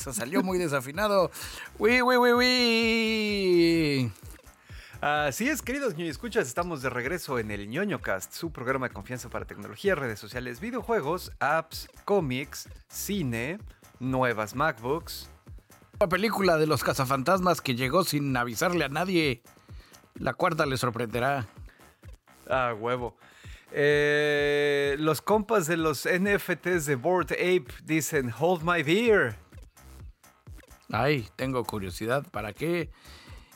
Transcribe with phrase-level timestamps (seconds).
[0.00, 1.30] eso salió muy desafinado.
[1.78, 4.12] Wi, wi, wi, wi.
[5.02, 8.94] Así es, queridos ñoño escuchas, estamos de regreso en el ñoño cast, su programa de
[8.94, 13.58] confianza para tecnología, redes sociales, videojuegos, apps, cómics, cine,
[13.98, 15.28] nuevas MacBooks.
[16.00, 19.42] La película de los cazafantasmas que llegó sin avisarle a nadie.
[20.14, 21.46] La cuarta le sorprenderá.
[22.48, 23.16] Ah, huevo.
[23.72, 29.36] Eh, los compas de los NFTs de Bored Ape dicen Hold my beer.
[30.92, 32.26] Ay, tengo curiosidad.
[32.30, 32.90] ¿Para qué?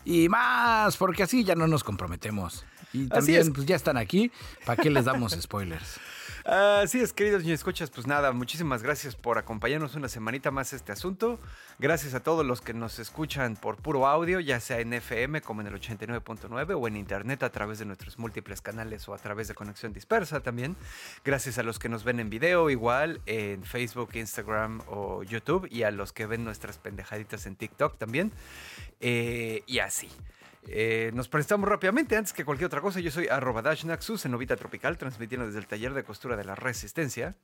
[0.04, 2.64] Y más, porque así ya no nos comprometemos.
[2.92, 4.30] Y también, pues ya están aquí.
[4.64, 5.98] ¿Para qué les damos spoilers?
[6.44, 10.92] Así es, queridos y escuchas, pues nada, muchísimas gracias por acompañarnos una semanita más este
[10.92, 11.40] asunto.
[11.78, 15.62] Gracias a todos los que nos escuchan por puro audio, ya sea en FM como
[15.62, 19.48] en el 89.9 o en internet a través de nuestros múltiples canales o a través
[19.48, 20.76] de conexión dispersa también.
[21.24, 25.84] Gracias a los que nos ven en video igual en Facebook, Instagram o YouTube y
[25.84, 28.32] a los que ven nuestras pendejaditas en TikTok también.
[29.00, 30.10] Eh, y así.
[30.68, 34.56] Eh, nos presentamos rápidamente, antes que cualquier otra cosa, yo soy arroba Naxus en Novita
[34.56, 37.36] Tropical, transmitiendo desde el taller de costura de la Resistencia.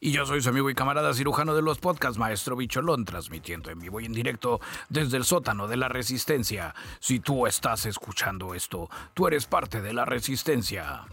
[0.00, 3.78] Y yo soy su amigo y camarada cirujano de los podcasts, Maestro Bicholón, transmitiendo en
[3.78, 6.74] vivo y en directo desde el sótano de la Resistencia.
[7.00, 11.04] Si tú estás escuchando esto, tú eres parte de la Resistencia.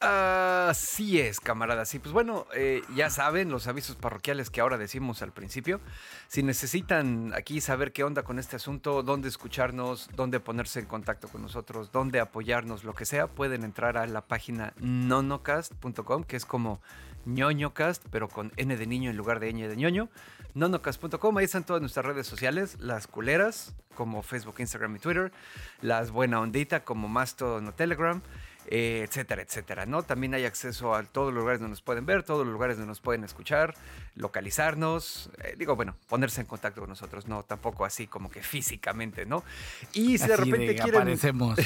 [0.00, 1.92] Así es, camaradas.
[1.94, 5.80] Y pues bueno, eh, ya saben los avisos parroquiales que ahora decimos al principio.
[6.28, 11.26] Si necesitan aquí saber qué onda con este asunto, dónde escucharnos, dónde ponerse en contacto
[11.26, 16.46] con nosotros, dónde apoyarnos, lo que sea, pueden entrar a la página nonocast.com, que es
[16.46, 16.80] como
[17.26, 20.10] ñoñocast, pero con N de niño en lugar de ñ de ñoño.
[20.54, 25.32] nonocast.com, ahí están todas nuestras redes sociales, las culeras, como Facebook, Instagram y Twitter,
[25.80, 28.22] las buena ondita, como Mastodon o Telegram.
[28.70, 30.02] Eh, etcétera, etcétera, ¿no?
[30.02, 32.88] También hay acceso a todos los lugares donde nos pueden ver, todos los lugares donde
[32.88, 33.74] nos pueden escuchar,
[34.14, 39.24] localizarnos, eh, digo, bueno, ponerse en contacto con nosotros, no, tampoco así como que físicamente,
[39.24, 39.42] ¿no?
[39.94, 41.00] Y si de repente quieren...
[41.00, 41.58] Aparecemos.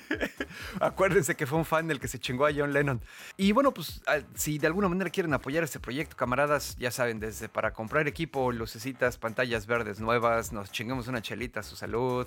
[0.80, 3.02] Acuérdense que fue un fan del que se chingó a John Lennon.
[3.36, 4.00] Y bueno, pues
[4.34, 8.50] si de alguna manera quieren apoyar este proyecto, camaradas, ya saben, desde para comprar equipo,
[8.50, 12.26] lucecitas, pantallas verdes nuevas, nos chingamos una chelita a su salud,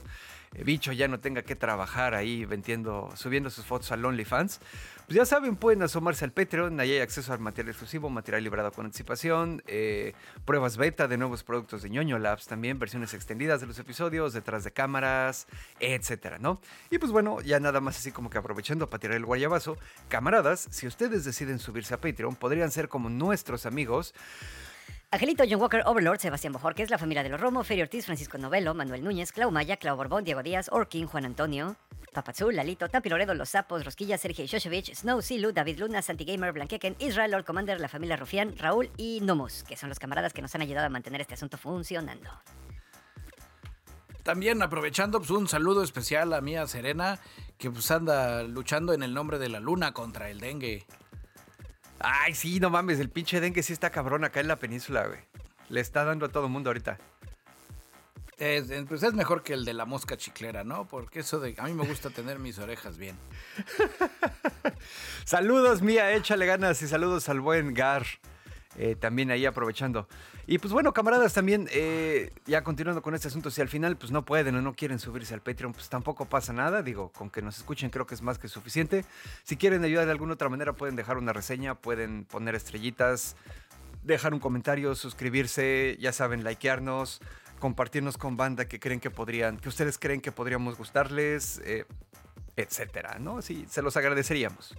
[0.63, 4.59] bicho ya no tenga que trabajar ahí vendiendo, subiendo sus fotos al OnlyFans,
[5.05, 8.71] pues ya saben, pueden asomarse al Patreon, ahí hay acceso al material exclusivo, material liberado
[8.71, 10.13] con anticipación, eh,
[10.45, 14.63] pruebas beta de nuevos productos de ñoño Labs también, versiones extendidas de los episodios, detrás
[14.63, 15.47] de cámaras,
[15.79, 16.61] etcétera, ¿no?
[16.89, 19.77] Y pues bueno, ya nada más así como que aprovechando para tirar el guayabazo,
[20.07, 24.13] camaradas, si ustedes deciden subirse a Patreon, podrían ser como nuestros amigos,
[25.13, 28.73] Angelito, John Walker, Overlord, Sebastián Bojorquez, la familia de los Romo, Ferio Ortiz, Francisco Novelo,
[28.73, 31.75] Manuel Núñez, Clau Maya, Clau Borbón, Diego Díaz, Orkin, Juan Antonio,
[32.11, 36.51] Papazul, Lalito, Tampi Loredo, Los Sapos, Rosquilla, Sergio Shoshevich, Snow, Silu, David Luna, Santi Gamer,
[36.51, 40.41] Blanqueken, Israel, Lord Commander, la familia Rufián, Raúl y Nomus, que son los camaradas que
[40.41, 42.31] nos han ayudado a mantener este asunto funcionando.
[44.23, 47.19] También aprovechando pues, un saludo especial a Mía Serena,
[47.59, 50.87] que pues anda luchando en el nombre de la luna contra el dengue.
[52.03, 55.21] Ay, sí, no mames, el pinche dengue sí está cabrón acá en la península, güey.
[55.69, 56.97] Le está dando a todo mundo ahorita.
[58.37, 60.85] Es, pues es mejor que el de la mosca chiclera, ¿no?
[60.85, 61.55] Porque eso de...
[61.57, 63.15] A mí me gusta tener mis orejas bien.
[65.25, 68.05] saludos, Mía, échale ganas y saludos al buen Gar.
[68.77, 70.07] Eh, también ahí aprovechando.
[70.47, 74.11] Y pues bueno, camaradas, también eh, ya continuando con este asunto, si al final pues
[74.11, 76.81] no pueden o no quieren subirse al Patreon, pues tampoco pasa nada.
[76.81, 79.05] Digo, con que nos escuchen creo que es más que suficiente.
[79.43, 83.35] Si quieren ayudar de alguna otra manera, pueden dejar una reseña, pueden poner estrellitas,
[84.03, 87.21] dejar un comentario, suscribirse, ya saben, likearnos,
[87.59, 91.85] compartirnos con banda que creen que podrían, que ustedes creen que podríamos gustarles, eh,
[92.55, 93.41] etcétera, ¿no?
[93.41, 94.75] Sí, se los agradeceríamos.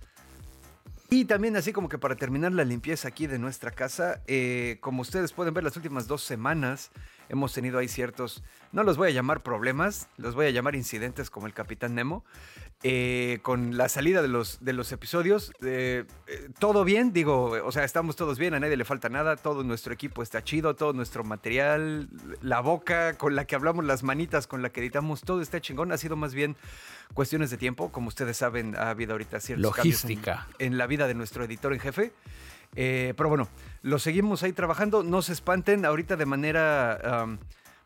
[1.10, 5.02] Y también así como que para terminar la limpieza aquí de nuestra casa, eh, como
[5.02, 6.90] ustedes pueden ver las últimas dos semanas
[7.28, 8.42] hemos tenido ahí ciertos,
[8.72, 12.24] no los voy a llamar problemas, los voy a llamar incidentes como el Capitán Nemo,
[12.86, 15.52] eh, con la salida de los, de los episodios.
[15.64, 16.04] Eh,
[16.58, 19.94] todo bien, digo, o sea, estamos todos bien, a nadie le falta nada, todo nuestro
[19.94, 22.10] equipo está chido, todo nuestro material,
[22.42, 25.92] la boca con la que hablamos, las manitas con la que editamos, todo está chingón,
[25.92, 26.56] ha sido más bien
[27.14, 30.46] cuestiones de tiempo, como ustedes saben, ha habido ahorita ciertos Logística.
[30.58, 32.12] en la vida de nuestro editor en jefe.
[32.76, 33.48] Eh, pero bueno,
[33.80, 35.02] lo seguimos ahí trabajando.
[35.02, 37.38] No se espanten, ahorita de manera,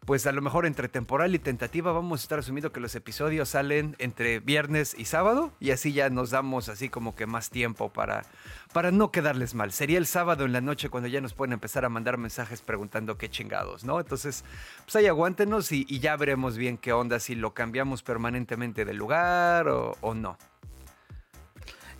[0.09, 3.51] pues a lo mejor entre temporal y tentativa, vamos a estar asumiendo que los episodios
[3.51, 7.93] salen entre viernes y sábado y así ya nos damos así como que más tiempo
[7.93, 8.25] para,
[8.73, 9.71] para no quedarles mal.
[9.71, 13.19] Sería el sábado en la noche cuando ya nos pueden empezar a mandar mensajes preguntando
[13.19, 14.01] qué chingados, ¿no?
[14.01, 14.47] Entonces,
[14.87, 19.69] pues ahí aguántenos y, ya veremos bien qué onda, si lo cambiamos permanentemente de lugar
[19.69, 20.39] o no.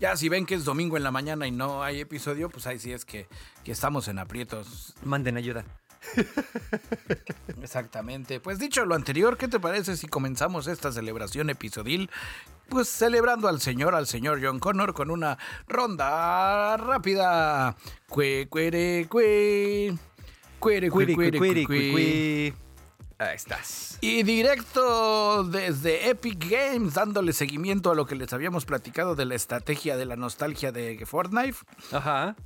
[0.01, 2.79] Ya si ven que es domingo en la mañana y no hay episodio, pues ahí
[2.79, 3.29] sí es que,
[3.65, 4.95] que estamos en aprietos.
[5.05, 5.67] Manden ayuda.
[7.63, 8.41] Exactamente.
[8.41, 12.11] Pues dicho lo anterior, ¿qué te parece si comenzamos esta celebración episodil?
[12.69, 17.77] Pues celebrando al señor, al señor John Connor con una ronda rápida.
[18.09, 19.95] Cue, cuere, cue.
[20.59, 21.93] Cuere, cuere, cuiri, cue, cue.
[21.93, 22.55] cuiri.
[23.21, 23.99] Ahí estás.
[24.01, 29.35] Y directo desde Epic Games, dándole seguimiento a lo que les habíamos platicado de la
[29.35, 31.57] estrategia de la nostalgia de Fortnite.
[31.91, 32.37] Ajá.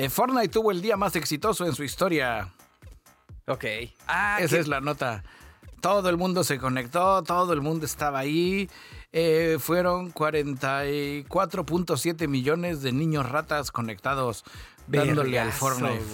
[0.00, 2.54] Eh, Fortnite tuvo el día más exitoso en su historia.
[3.48, 3.64] Ok.
[4.06, 5.24] Ah, Esa es la nota.
[5.80, 8.70] Todo el mundo se conectó, todo el mundo estaba ahí.
[9.10, 14.44] Eh, fueron 44.7 millones de niños ratas conectados
[14.86, 16.04] dándole al Fortnite,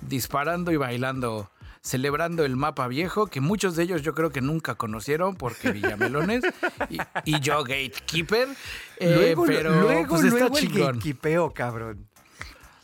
[0.00, 4.74] disparando y bailando, celebrando el mapa viejo, que muchos de ellos yo creo que nunca
[4.74, 6.42] conocieron porque Villamelones
[6.88, 8.48] y, y yo Gatekeeper.
[8.96, 10.68] eh, luego, pero luego, pues está luego el
[10.98, 11.52] chingón.
[11.54, 12.09] cabrón.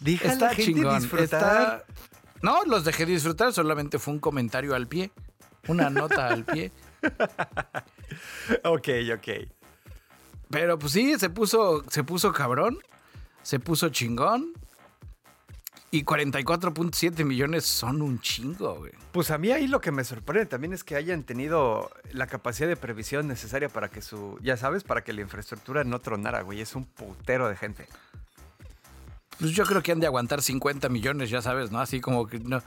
[0.00, 0.98] Deja a Está la gente chingón.
[1.00, 1.24] disfrutar.
[1.24, 1.84] está-
[2.42, 5.10] No, los dejé disfrutar, solamente fue un comentario al pie,
[5.68, 6.72] una nota al pie.
[8.64, 9.28] Ok, ok.
[10.50, 12.78] Pero pues sí, se puso, se puso cabrón,
[13.42, 14.52] se puso chingón.
[15.90, 18.92] Y 44.7 millones son un chingo, güey.
[19.12, 22.68] Pues a mí ahí lo que me sorprende también es que hayan tenido la capacidad
[22.68, 26.60] de previsión necesaria para que su, ya sabes, para que la infraestructura no tronara, güey.
[26.60, 27.86] Es un putero de gente.
[29.38, 31.78] Pues yo creo que han de aguantar 50 millones, ya sabes, ¿no?
[31.80, 32.62] Así como que no.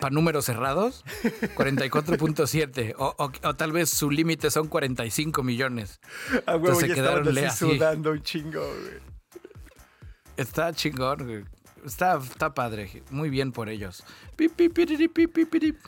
[0.00, 1.04] Para números cerrados,
[1.56, 2.94] 44.7.
[2.98, 6.00] O, o, o tal vez su límite son 45 millones.
[6.46, 7.58] A huevo, Entonces se quedaron así así.
[7.76, 9.14] sudando un chingo, güey.
[10.36, 11.44] Está chingón, güey.
[11.84, 13.02] Está, está padre.
[13.10, 14.02] Muy bien por ellos.
[14.36, 15.78] Pi, pi, piriri, pi, pi, pirip.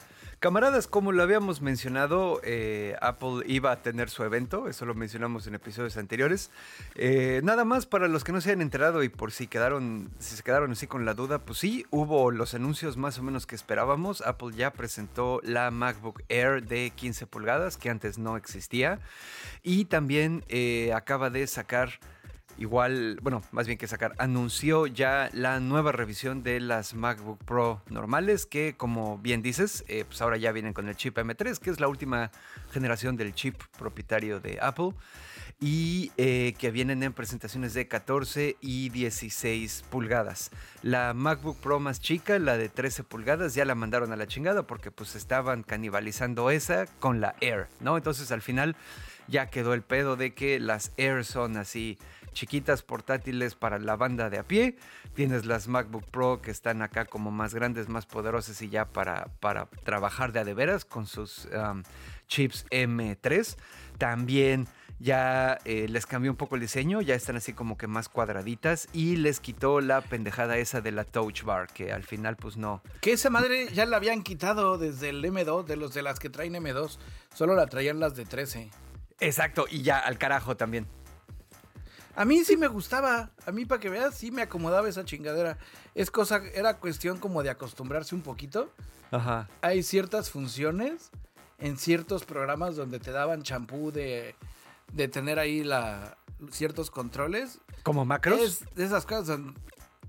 [0.47, 5.49] Camaradas, como lo habíamos mencionado, eh, Apple iba a tener su evento, eso lo mencionamos
[5.49, 6.53] en episodios anteriores.
[6.95, 10.37] Eh, nada más para los que no se hayan enterado y por si quedaron, si
[10.37, 13.57] se quedaron así con la duda, pues sí, hubo los anuncios más o menos que
[13.57, 14.21] esperábamos.
[14.21, 19.01] Apple ya presentó la MacBook Air de 15 pulgadas, que antes no existía,
[19.65, 21.99] y también eh, acaba de sacar
[22.59, 27.83] igual, bueno, más bien que sacar, anunció ya la nueva revisión de las MacBook Pro
[27.89, 31.71] normales, que como bien dices, eh, pues ahora ya vienen con el chip M3, que
[31.71, 32.31] es la última
[32.71, 34.93] generación del chip propietario de Apple,
[35.59, 40.51] y eh, que vienen en presentaciones de 14 y 16 pulgadas.
[40.83, 44.67] La MacBook Pro más chica, la de 13 pulgadas, ya la mandaron a la chingada
[44.67, 47.97] porque pues estaban canibalizando esa con la Air, ¿no?
[47.97, 48.77] Entonces al final
[49.29, 51.99] ya quedó el pedo de que las Air son así
[52.37, 54.77] chiquitas portátiles para la banda de a pie.
[55.15, 59.29] Tienes las MacBook Pro que están acá como más grandes, más poderosas y ya para,
[59.41, 61.83] para trabajar de a de veras con sus um,
[62.29, 63.57] chips M3.
[63.97, 64.69] También
[64.99, 68.89] ya eh, les cambió un poco el diseño, ya están así como que más cuadraditas
[68.93, 72.83] y les quitó la pendejada esa de la Touch Bar, que al final pues no.
[73.01, 76.29] Que esa madre ya la habían quitado desde el M2, de los de las que
[76.29, 76.99] traen M2.
[77.35, 78.71] Solo la traían las de 13.
[79.21, 80.87] Exacto, y ya al carajo también.
[82.17, 83.31] A mí sí me gustaba.
[83.47, 85.59] A mí, para que veas, sí me acomodaba esa chingadera.
[85.95, 88.73] Es cosa, era cuestión como de acostumbrarse un poquito.
[89.11, 89.49] Ajá.
[89.61, 91.11] Hay ciertas funciones
[91.59, 94.35] en ciertos programas donde te daban champú de,
[94.93, 96.17] de tener ahí la,
[96.51, 97.61] ciertos controles.
[97.83, 98.41] ¿Como macros?
[98.41, 99.39] Es de esas cosas,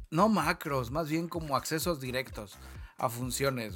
[0.10, 2.58] no macros, más bien como accesos directos
[2.98, 3.76] a funciones.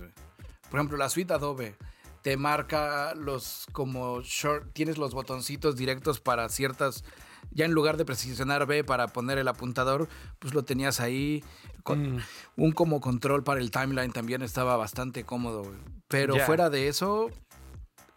[0.69, 1.75] Por ejemplo, la suite Adobe
[2.21, 7.03] te marca los como short, tienes los botoncitos directos para ciertas,
[7.51, 10.07] ya en lugar de presionar B para poner el apuntador,
[10.39, 11.43] pues lo tenías ahí.
[11.83, 12.19] Con Mm.
[12.57, 15.63] un como control para el timeline también estaba bastante cómodo.
[15.63, 15.75] güey.
[16.07, 17.29] Pero fuera de eso,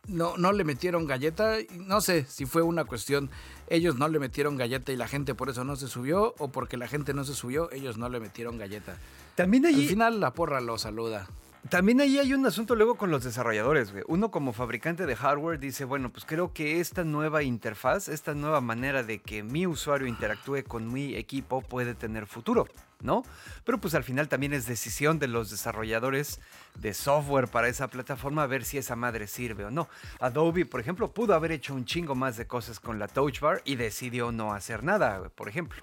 [0.07, 1.57] no, no le metieron galleta.
[1.75, 3.31] No sé si fue una cuestión,
[3.69, 6.77] ellos no le metieron galleta y la gente por eso no se subió, o porque
[6.77, 8.99] la gente no se subió, ellos no le metieron galleta.
[9.35, 11.27] También Al final la porra lo saluda.
[11.71, 14.05] También ahí hay un asunto luego con los desarrolladores, güey.
[14.07, 18.61] Uno como fabricante de hardware dice, bueno, pues creo que esta nueva interfaz, esta nueva
[18.61, 22.67] manera de que mi usuario interactúe con mi equipo puede tener futuro,
[23.01, 23.23] ¿no?
[23.65, 26.39] Pero pues al final también es decisión de los desarrolladores
[26.79, 29.89] de software para esa plataforma ver si esa madre sirve o no.
[30.21, 33.63] Adobe, por ejemplo, pudo haber hecho un chingo más de cosas con la Touch Bar
[33.65, 35.83] y decidió no hacer nada, por ejemplo.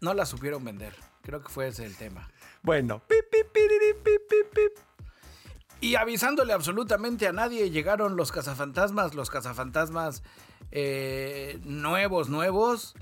[0.00, 0.94] No la supieron vender.
[1.22, 2.26] Creo que fue ese el tema.
[2.62, 4.72] Bueno, pip, pip, pip, pip, pip.
[5.80, 10.22] Y avisándole absolutamente a nadie, llegaron los cazafantasmas, los cazafantasmas
[10.72, 12.94] eh, nuevos, nuevos.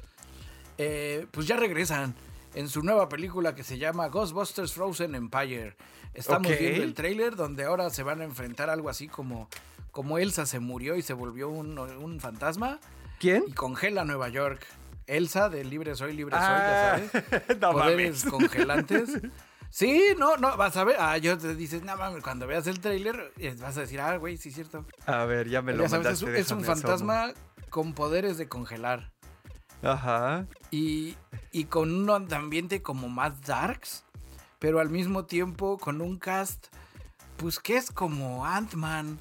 [0.79, 2.15] eh, pues ya regresan
[2.55, 5.75] en su nueva película que se llama Ghostbusters Frozen Empire.
[6.13, 9.49] Estamos viendo el tráiler donde ahora se van a enfrentar algo así como,
[9.91, 12.79] como Elsa se murió y se volvió un, un fantasma
[13.19, 13.45] ¿Quién?
[13.47, 14.67] y congela Nueva York.
[15.07, 17.59] Elsa de Libre Soy, Libre Soy, Ah, ya sabes.
[17.61, 18.33] no Poderes mames.
[18.33, 19.11] congelantes.
[19.79, 20.97] Sí, no, no, vas a ver.
[20.99, 24.17] Ah, yo te dices, no mames, cuando veas el tráiler eh, vas a decir, ah,
[24.17, 24.87] güey, sí es cierto.
[25.05, 26.25] A ver, ya me lo Ya sabes, es, mandaste.
[26.25, 26.89] un- es un déjame asomo.
[26.89, 27.35] fantasma
[27.69, 29.13] con poderes de congelar.
[29.83, 30.47] Ajá.
[30.71, 31.15] Y,
[31.53, 34.05] y con un ambiente como más darks,
[34.59, 36.69] pero al mismo tiempo con un cast,
[37.37, 39.19] pues que es como Ant-Man.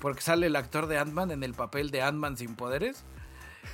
[0.00, 3.04] Porque sale el actor de Ant-Man en el papel de Ant-Man sin poderes.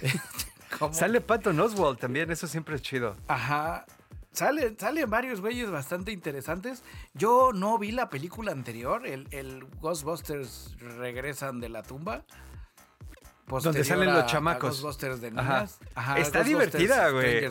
[0.78, 3.16] Como- Sale Patton Oswald también, eso siempre es chido.
[3.28, 3.84] Ajá.
[4.34, 6.82] Sale, salen varios güeyes bastante interesantes.
[7.14, 12.24] Yo no vi la película anterior, el, el Ghostbusters regresan de la tumba.
[13.46, 14.70] Donde salen los a chamacos.
[14.82, 15.42] Ghostbusters de Ajá.
[15.42, 15.78] niñas.
[15.94, 17.48] Ajá, Está divertida, güey.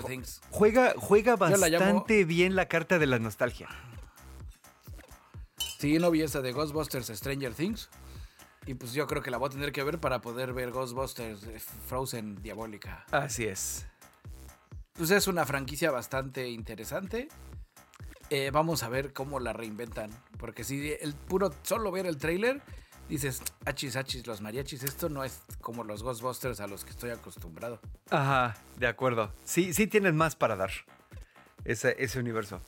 [0.49, 3.69] Juega, juega la bastante bien la carta de la nostalgia.
[5.79, 7.89] Sí, no vi esa de Ghostbusters Stranger Things.
[8.65, 11.43] Y pues yo creo que la voy a tener que ver para poder ver Ghostbusters
[11.43, 13.05] eh, Frozen Diabólica.
[13.11, 13.85] Así es.
[14.95, 17.27] Pues es una franquicia bastante interesante.
[18.29, 20.11] Eh, vamos a ver cómo la reinventan.
[20.37, 22.61] Porque si el puro, solo ver el trailer,
[23.09, 27.09] dices, achis, achis, los mariachis, esto no es como los Ghostbusters a los que estoy
[27.09, 27.79] acostumbrado.
[28.11, 29.33] Ajá, de acuerdo.
[29.43, 30.71] Sí, sí tienen más para dar.
[31.65, 32.61] Ese, ese universo.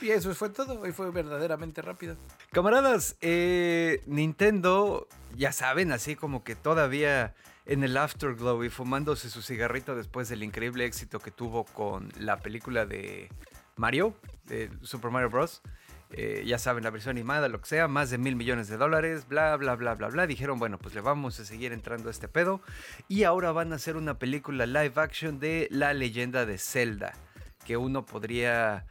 [0.00, 0.80] Y eso fue todo.
[0.80, 2.16] Hoy fue verdaderamente rápido.
[2.52, 7.34] Camaradas, eh, Nintendo, ya saben, así como que todavía
[7.66, 12.38] en el Afterglow y fumándose su cigarrito después del increíble éxito que tuvo con la
[12.38, 13.30] película de
[13.76, 14.14] Mario,
[14.44, 15.62] de Super Mario Bros.
[16.14, 19.26] Eh, ya saben, la versión animada, lo que sea, más de mil millones de dólares,
[19.28, 20.26] bla, bla, bla, bla, bla.
[20.26, 22.60] Dijeron, bueno, pues le vamos a seguir entrando a este pedo.
[23.08, 27.14] Y ahora van a hacer una película live action de La leyenda de Zelda,
[27.64, 28.84] que uno podría,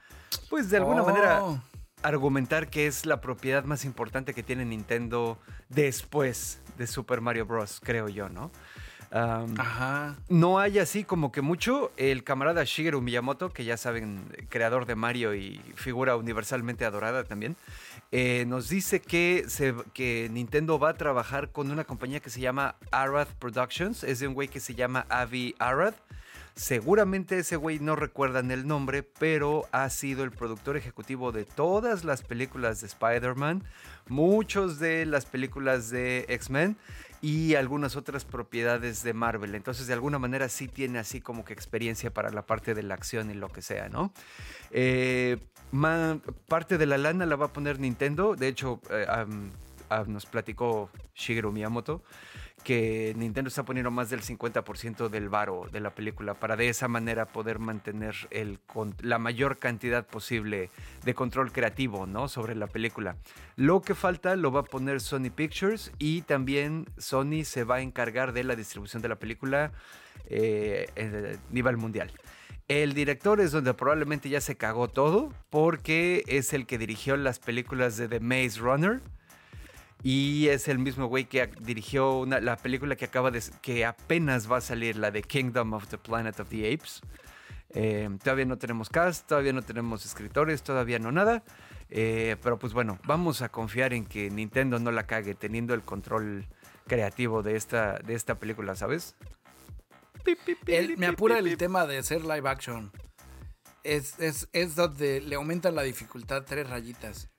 [0.50, 1.06] pues de alguna Oh.
[1.06, 1.62] manera
[2.04, 5.38] argumentar que es la propiedad más importante que tiene Nintendo
[5.70, 8.52] después de Super Mario Bros., creo yo, ¿no?
[9.14, 10.16] Ajá.
[10.30, 11.92] no hay así como que mucho.
[11.98, 17.58] El camarada Shigeru Miyamoto, que ya saben, creador de Mario y figura universalmente adorada también,
[18.14, 22.40] eh, nos dice que, se- que Nintendo va a trabajar con una compañía que se
[22.40, 24.04] llama Arad Productions.
[24.06, 25.94] Es de un güey que se llama Avi Arad.
[26.56, 32.04] Seguramente ese güey no recuerdan el nombre, pero ha sido el productor ejecutivo de todas
[32.04, 33.64] las películas de Spider-Man,
[34.10, 36.78] muchos de las películas de X-Men
[37.22, 39.56] y algunas otras propiedades de Marvel.
[39.56, 42.96] Entonces, de alguna manera sí tiene así como que experiencia para la parte de la
[42.96, 44.12] acción y lo que sea, ¿no?
[44.72, 45.38] Eh,
[46.48, 48.36] parte de la lana la va a poner Nintendo.
[48.36, 49.52] De hecho, eh, am-
[50.08, 52.02] nos platicó Shigeru Miyamoto
[52.64, 56.88] que Nintendo está poniendo más del 50% del varo de la película para de esa
[56.88, 58.60] manera poder mantener el,
[59.02, 60.70] la mayor cantidad posible
[61.04, 62.28] de control creativo ¿no?
[62.28, 63.18] sobre la película.
[63.56, 67.82] Lo que falta lo va a poner Sony Pictures y también Sony se va a
[67.82, 69.72] encargar de la distribución de la película
[70.28, 72.12] eh, a nivel mundial.
[72.68, 77.38] El director es donde probablemente ya se cagó todo porque es el que dirigió las
[77.40, 79.02] películas de The Maze Runner.
[80.04, 84.52] Y es el mismo güey que dirigió una- la película que acaba de que apenas
[84.52, 87.02] va a salir, la de Kingdom of the Planet of the Apes.
[87.74, 91.44] Eh, todavía no tenemos cast, todavía no tenemos escritores, todavía no nada.
[91.90, 95.84] Eh, pero pues bueno, vamos a confiar en que Nintendo no la cague teniendo el
[95.84, 96.48] control
[96.88, 99.16] creativo de esta, de esta película, ¿sabes?
[100.68, 102.92] El- me apura el tema de ser live action.
[103.84, 107.30] Es, es, es donde le aumentan la dificultad tres rayitas.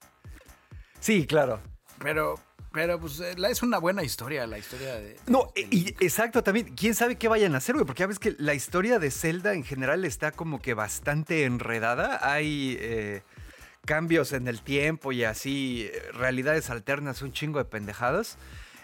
[1.01, 1.61] Sí, claro.
[1.99, 2.35] Pero,
[2.73, 5.17] pero pues eh, es una buena historia, la historia de...
[5.27, 8.35] No, y, exacto, también, quién sabe qué vayan a hacer, güey, porque ya ves que
[8.39, 12.21] la historia de Zelda en general está como que bastante enredada.
[12.23, 13.23] Hay eh,
[13.85, 18.39] cambios en el tiempo y así, eh, realidades alternas, un chingo de pendejadas.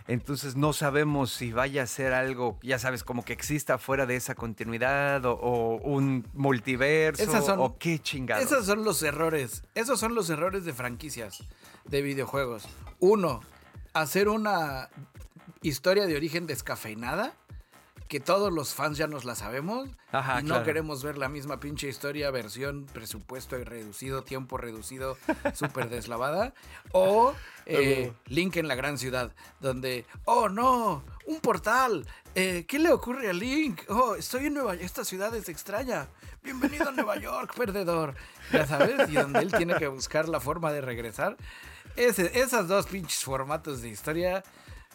[0.06, 4.16] Entonces no sabemos si vaya a ser algo, ya sabes, como que exista fuera de
[4.16, 8.42] esa continuidad o, o un multiverso son- o qué chingados.
[8.42, 9.64] Esos son los errores.
[9.74, 11.44] Esos son los errores de franquicias
[11.84, 12.66] de videojuegos.
[13.00, 13.42] Uno,
[14.00, 14.88] hacer una
[15.62, 17.34] historia de origen descafeinada.
[18.08, 19.90] Que todos los fans ya nos la sabemos.
[20.12, 20.64] Ajá, y no claro.
[20.64, 25.18] queremos ver la misma pinche historia, versión, presupuesto y reducido, tiempo reducido,
[25.54, 26.54] súper deslavada.
[26.92, 27.34] O
[27.66, 32.06] eh, Link en la gran ciudad, donde, oh no, un portal.
[32.34, 33.82] Eh, ¿Qué le ocurre a Link?
[33.90, 36.08] Oh, estoy en Nueva York, esta ciudad es extraña.
[36.42, 38.14] Bienvenido a Nueva York, perdedor.
[38.50, 41.36] Ya sabes, y donde él tiene que buscar la forma de regresar.
[41.98, 44.44] Ese, esas dos pinches formatos de historia.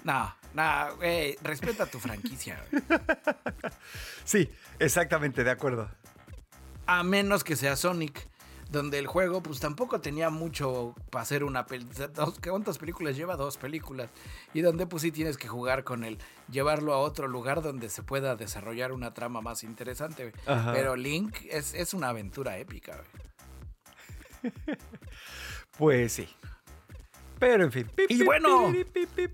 [0.05, 2.63] No, no, güey, respeta tu franquicia.
[4.25, 5.89] Sí, exactamente, de acuerdo.
[6.85, 8.29] A menos que sea Sonic,
[8.69, 12.09] donde el juego pues tampoco tenía mucho para hacer una película.
[12.41, 13.35] ¿Cuántas películas lleva?
[13.35, 14.09] Dos películas.
[14.53, 16.19] Y donde pues sí tienes que jugar con él,
[16.49, 20.31] llevarlo a otro lugar donde se pueda desarrollar una trama más interesante.
[20.45, 23.03] Pero Link es, es una aventura épica.
[25.77, 26.29] Pues sí.
[27.43, 27.89] Pero en fin.
[27.95, 28.71] Pip, Y bueno.
[28.93, 29.31] pip.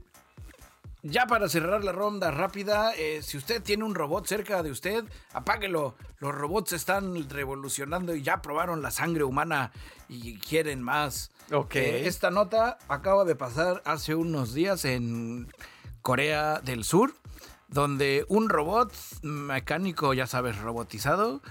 [1.01, 5.05] Ya para cerrar la ronda rápida, eh, si usted tiene un robot cerca de usted,
[5.31, 5.95] apáguelo.
[6.19, 9.71] Los robots están revolucionando y ya probaron la sangre humana
[10.09, 11.31] y quieren más.
[11.53, 11.75] Ok.
[11.75, 15.47] Eh, esta nota acaba de pasar hace unos días en
[16.01, 17.13] Corea del Sur,
[17.69, 21.41] donde un robot mecánico, ya sabes, robotizado,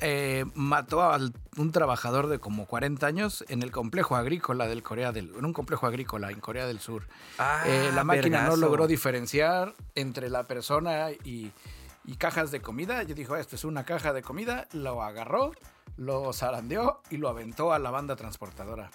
[0.00, 1.18] eh, mató a
[1.56, 5.52] un trabajador de como 40 años en el complejo agrícola del Corea del en un
[5.52, 7.06] complejo agrícola en Corea del Sur.
[7.38, 8.56] Ah, Eh, la máquina vergazo.
[8.56, 11.52] no logró diferenciar entre la persona y,
[12.04, 13.02] y cajas de comida.
[13.02, 15.52] Yo dijo, esto es una caja de comida, lo agarró,
[15.96, 18.90] lo zarandeó y lo aventó a la banda transportadora.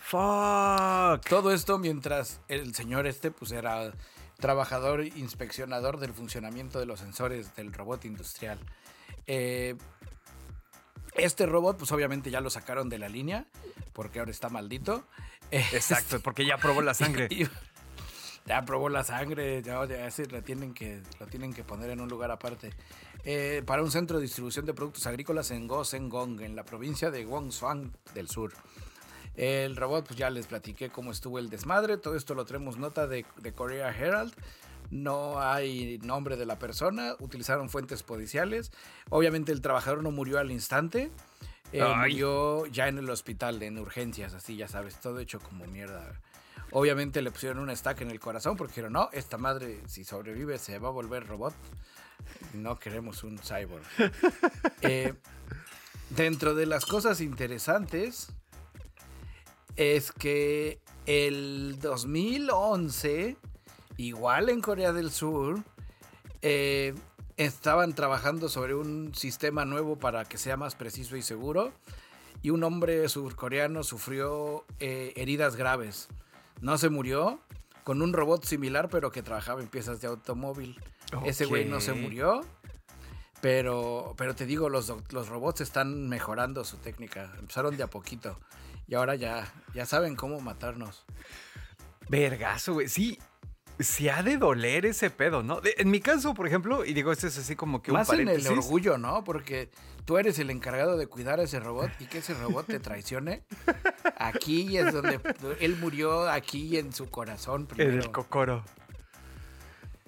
[0.00, 1.28] Fuck.
[1.28, 3.92] Todo esto mientras el señor este pues era
[4.38, 8.58] trabajador inspeccionador del funcionamiento de los sensores del robot industrial.
[9.26, 9.76] Eh,
[11.18, 13.46] este robot pues obviamente ya lo sacaron de la línea
[13.92, 15.06] porque ahora está maldito.
[15.50, 17.28] Exacto, porque ya probó la sangre.
[17.30, 17.46] Y-
[18.46, 22.00] ya probó la sangre, ya, ya ese lo tienen que lo tienen que poner en
[22.00, 22.70] un lugar aparte.
[23.24, 27.24] Eh, para un centro de distribución de productos agrícolas en Gosengong, en la provincia de
[27.24, 28.52] Gyeongsang del sur.
[29.34, 31.96] El robot, pues ya les platiqué cómo estuvo el desmadre.
[31.98, 34.32] Todo esto lo tenemos nota de, de Korea Herald.
[34.90, 37.14] No hay nombre de la persona.
[37.18, 38.72] Utilizaron fuentes policiales.
[39.10, 41.10] Obviamente el trabajador no murió al instante.
[41.72, 46.20] Eh, murió ya en el hospital, en urgencias, así ya sabes, todo hecho como mierda.
[46.72, 50.58] Obviamente le pusieron un stack en el corazón porque dijeron, no, esta madre si sobrevive
[50.58, 51.54] se va a volver robot.
[52.54, 53.84] No queremos un cyborg.
[54.82, 55.14] Eh,
[56.10, 58.28] dentro de las cosas interesantes
[59.74, 63.36] es que el 2011,
[63.96, 65.62] igual en Corea del Sur,
[66.42, 66.94] eh,
[67.36, 71.72] estaban trabajando sobre un sistema nuevo para que sea más preciso y seguro.
[72.42, 76.08] Y un hombre surcoreano sufrió eh, heridas graves.
[76.60, 77.40] No se murió
[77.84, 80.80] con un robot similar, pero que trabajaba en piezas de automóvil.
[81.24, 82.42] Ese güey no se murió.
[83.40, 87.32] Pero, pero te digo, los, los robots están mejorando su técnica.
[87.38, 88.38] Empezaron de a poquito.
[88.88, 91.04] Y ahora ya, ya saben cómo matarnos.
[92.08, 92.88] Vergazo, güey.
[92.88, 93.18] Sí,
[93.78, 95.60] se ha de doler ese pedo, ¿no?
[95.60, 98.08] De- en mi caso, por ejemplo, y digo, este es así como que un Más
[98.10, 98.50] en el paréntesis.
[98.58, 99.22] orgullo, ¿no?
[99.24, 99.70] Porque
[100.04, 103.42] tú eres el encargado de cuidar a ese robot y que ese robot te traicione.
[104.18, 105.20] Aquí es donde
[105.60, 108.02] él murió, aquí en su corazón En primero.
[108.02, 108.64] el cocoro.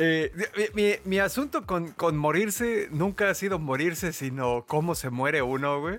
[0.00, 5.10] Eh, mi, mi- mi asunto con, con morirse nunca ha sido morirse, sino cómo se
[5.10, 5.98] muere uno, güey.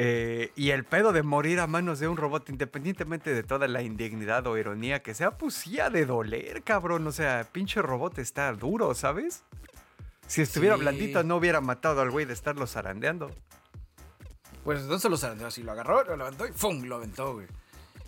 [0.00, 3.82] Eh, y el pedo de morir a manos de un robot, independientemente de toda la
[3.82, 7.04] indignidad o ironía que sea, pues sí ha de doler, cabrón.
[7.08, 9.42] O sea, pinche robot está duro, ¿sabes?
[10.28, 10.82] Si estuviera Sí.
[10.82, 13.30] blandito, no hubiera matado al güey de estarlo zarandeando.
[14.62, 16.84] Pues no se lo zarandeó así, lo agarró, lo levantó y ¡fum!
[16.84, 17.46] lo aventó, güey.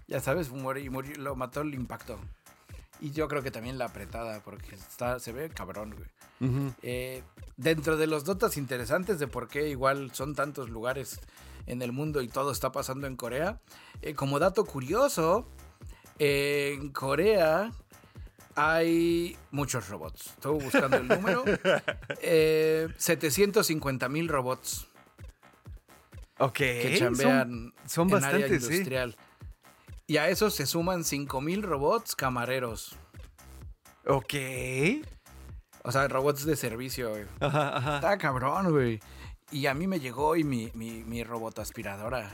[0.06, 2.18] Ya sabes, murió, y murió, lo mató el impacto.
[3.00, 6.72] Y yo creo que también la apretada, porque está, se ve cabrón, güey.
[6.82, 7.22] Eh,
[7.56, 11.18] dentro de los notas interesantes de por qué igual son tantos lugares
[11.66, 13.60] en el mundo y todo está pasando en Corea,
[14.02, 15.48] eh, como dato curioso,
[16.18, 17.70] eh, en Corea
[18.54, 20.26] hay muchos robots.
[20.26, 21.44] Estuve buscando el número.
[22.22, 24.86] Eh, 750 mil robots
[26.38, 26.54] Ok.
[26.54, 28.72] que chambean son en área bastantes, sí.
[28.72, 29.16] industrial.
[30.06, 32.96] Y a eso se suman 5 mil robots camareros.
[34.06, 34.34] Ok.
[35.82, 37.24] O sea, robots de servicio, güey.
[37.40, 37.94] Ajá, ajá.
[37.96, 39.00] Está cabrón, güey.
[39.50, 42.30] Y a mí me llegó y mi, mi, mi robot aspiradora.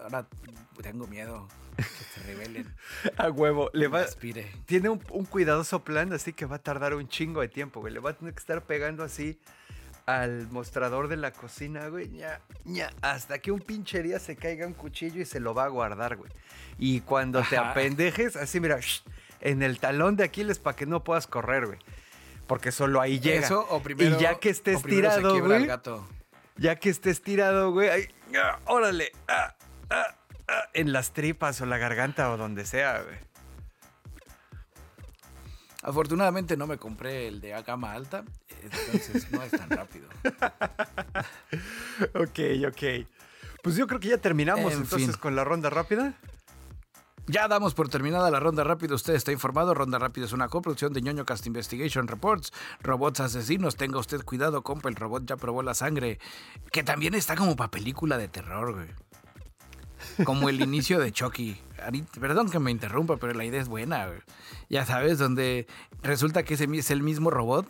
[0.00, 0.26] Ahora
[0.82, 2.74] tengo miedo que se rebelen.
[3.16, 3.70] A huevo.
[3.72, 4.50] Le va, aspire.
[4.66, 7.92] tiene un, un cuidadoso plan, así que va a tardar un chingo de tiempo, güey.
[7.92, 9.38] Le va a tener que estar pegando así
[10.06, 12.08] al mostrador de la cocina, güey.
[12.08, 15.64] ña, ña, hasta que un pinche día se caiga un cuchillo y se lo va
[15.64, 16.30] a guardar, güey.
[16.78, 19.02] Y cuando te apendejes, así mira, shh,
[19.40, 21.78] en el talón de Aquiles para que no puedas correr, güey.
[22.46, 23.44] Porque solo ahí llega.
[23.46, 24.16] Eso o primero.
[24.16, 26.06] y ya que estés tirado, el gato.
[26.58, 28.08] Ya que estés tirado, güey.
[28.40, 29.12] ah, órale.
[29.28, 29.54] ah,
[29.90, 30.14] ah,
[30.48, 33.16] ah, en las tripas o la garganta o donde sea, güey.
[35.82, 38.24] Afortunadamente no me compré el de gama alta,
[38.62, 40.08] entonces no es tan rápido.
[42.14, 42.38] Ok,
[42.68, 43.06] ok.
[43.62, 45.16] Pues yo creo que ya terminamos En entonces fin.
[45.20, 46.12] con la ronda rápida.
[47.28, 48.94] Ya damos por terminada la ronda rápida.
[48.94, 49.74] Usted está informado.
[49.74, 52.52] Ronda rápida es una coproducción de ñoño Cast Investigation Reports.
[52.82, 53.76] Robots asesinos.
[53.76, 54.88] Tenga usted cuidado, compa.
[54.88, 56.20] El robot ya probó la sangre.
[56.70, 58.88] Que también está como para película de terror, güey.
[60.24, 61.60] como el inicio de Chucky.
[62.20, 64.06] Perdón que me interrumpa, pero la idea es buena.
[64.06, 64.20] güey.
[64.68, 65.66] Ya sabes, donde
[66.02, 67.66] resulta que ese es el mismo robot.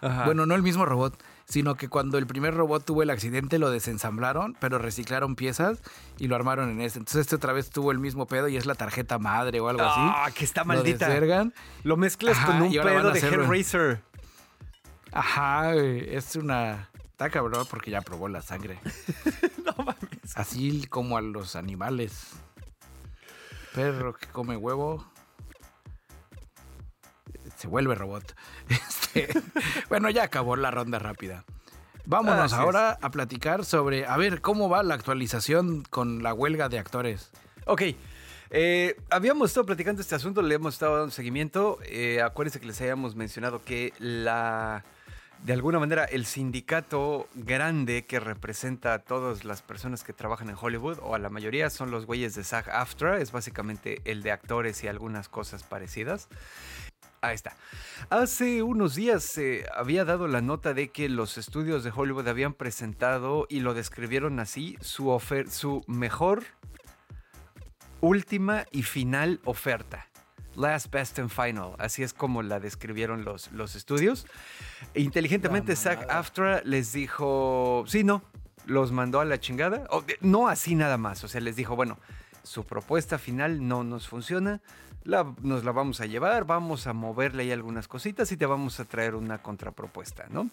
[0.00, 0.26] Ajá.
[0.26, 3.70] Bueno, no el mismo robot, sino que cuando el primer robot tuvo el accidente lo
[3.70, 5.78] desensamblaron, pero reciclaron piezas
[6.18, 6.98] y lo armaron en este.
[6.98, 9.82] Entonces este otra vez tuvo el mismo pedo y es la tarjeta madre o algo
[9.82, 10.00] así.
[10.00, 11.08] Ah, que está Lo maldita.
[11.08, 11.54] desvergan.
[11.84, 14.02] Lo mezclas Ajá, con un pedo de Hellraiser.
[15.10, 16.90] Ajá, es una...
[17.12, 18.78] Está cabrón porque ya probó la sangre.
[19.64, 20.36] No mames.
[20.36, 22.32] Así como a los animales.
[23.74, 25.04] Perro que come huevo.
[27.58, 28.36] Se vuelve robot.
[28.68, 29.28] Este,
[29.88, 31.44] bueno, ya acabó la ronda rápida.
[32.06, 36.78] Vámonos ahora a platicar sobre, a ver, cómo va la actualización con la huelga de
[36.78, 37.30] actores.
[37.66, 37.82] Ok.
[38.50, 41.78] eh, habíamos estado platicando este asunto, le hemos estado dando seguimiento.
[41.84, 44.84] Eh, acuérdense que les habíamos mencionado que la.
[45.44, 50.56] De alguna manera, el sindicato grande que representa a todas las personas que trabajan en
[50.60, 54.82] Hollywood, o a la mayoría, son los güeyes de SAG-AFTRA, es básicamente el de actores
[54.82, 56.28] y algunas cosas parecidas.
[57.20, 57.56] Ahí está.
[58.10, 62.54] Hace unos días se había dado la nota de que los estudios de Hollywood habían
[62.54, 66.44] presentado y lo describieron así, su, ofer- su mejor,
[68.00, 70.06] última y final oferta.
[70.54, 71.74] Last Best and Final.
[71.78, 74.26] Así es como la describieron los, los estudios.
[74.94, 76.18] Inteligentemente, La Zach mamada.
[76.18, 78.22] Aftra les dijo, sí, no,
[78.66, 79.86] los mandó a la chingada.
[79.90, 81.22] O, no así nada más.
[81.22, 81.98] O sea, les dijo, bueno,
[82.42, 84.60] su propuesta final no nos funciona.
[85.04, 88.78] La- nos la vamos a llevar, vamos a moverle ahí algunas cositas y te vamos
[88.80, 90.50] a traer una contrapropuesta, ¿no?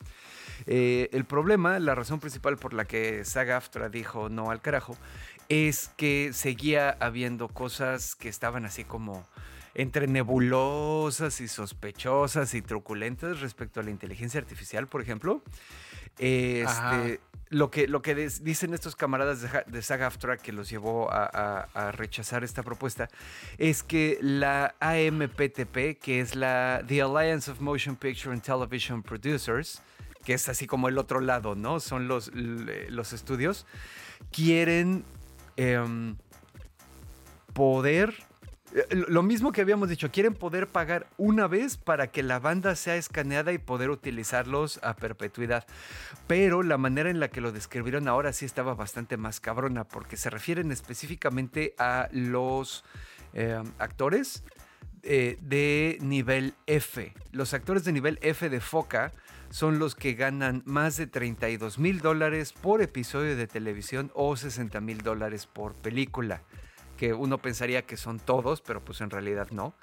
[0.65, 4.95] Eh, el problema, la razón principal por la que SAG-AFTRA dijo no al carajo,
[5.49, 9.27] es que seguía habiendo cosas que estaban así como
[9.73, 15.43] entre nebulosas y sospechosas y truculentas respecto a la inteligencia artificial, por ejemplo.
[16.17, 21.91] Este, lo que, lo que dicen estos camaradas de, de SAG-AFTRA que los llevó a,
[21.91, 23.10] rechazar esta propuesta
[23.58, 29.81] es que la AMPTP, que es la The Alliance of Motion Picture and Television Producers,
[30.23, 31.79] que es así como el otro lado, ¿no?
[31.79, 33.65] Son los, los estudios,
[34.31, 35.05] quieren
[35.55, 36.15] em,
[37.53, 38.24] poder...
[38.75, 42.75] eh, Lo mismo que habíamos dicho, quieren poder pagar una vez para que la banda
[42.75, 45.65] sea escaneada y poder utilizarlos a perpetuidad.
[46.27, 50.17] Pero la manera en la que lo describieron ahora sí estaba bastante más cabrona, porque
[50.17, 52.83] se refieren específicamente a los
[53.33, 54.43] eh, actores
[55.07, 57.13] eh, de nivel F.
[57.31, 59.11] Los actores de nivel F de Foca
[59.51, 64.81] son los que ganan más de 32 mil dólares por episodio de televisión o 60
[64.81, 66.41] mil dólares por película.
[66.97, 69.73] Que uno pensaría que son todos, pero pues en realidad no.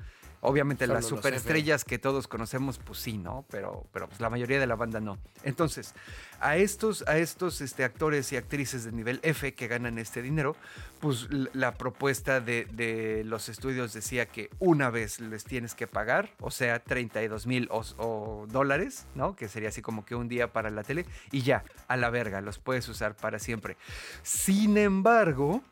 [0.44, 3.44] Obviamente Solo las superestrellas que todos conocemos, pues sí, ¿no?
[3.48, 5.16] Pero, pero pues la mayoría de la banda no.
[5.44, 5.94] Entonces,
[6.40, 10.57] a estos, a estos este, actores y actrices de nivel F que ganan este dinero,
[10.98, 16.31] pues la propuesta de, de los estudios decía que una vez les tienes que pagar,
[16.40, 19.37] o sea, 32 mil o, o dólares, ¿no?
[19.37, 22.40] Que sería así como que un día para la tele, y ya, a la verga,
[22.40, 23.77] los puedes usar para siempre.
[24.25, 25.62] Sin embargo,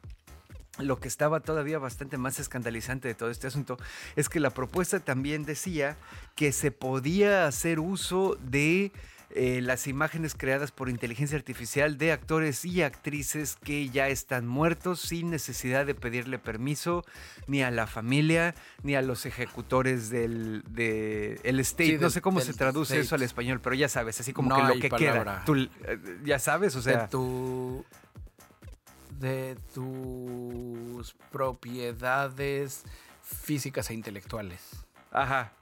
[0.82, 3.76] lo que estaba todavía bastante más escandalizante de todo este asunto
[4.16, 5.96] es que la propuesta también decía
[6.34, 8.92] que se podía hacer uso de
[9.32, 14.98] eh, las imágenes creadas por inteligencia artificial de actores y actrices que ya están muertos
[14.98, 17.04] sin necesidad de pedirle permiso
[17.46, 21.86] ni a la familia ni a los ejecutores del de, el state.
[21.86, 24.48] Sí, no del- sé cómo se traduce eso al español, pero ya sabes, así como
[24.48, 25.22] No que lo que palabra.
[25.22, 25.44] queda.
[25.44, 25.68] Tú, eh,
[26.24, 27.84] ya sabes, o sea, de tu
[29.20, 32.82] de tus propiedades
[33.22, 34.60] físicas e intelectuales.
[35.12, 35.52] Ajá.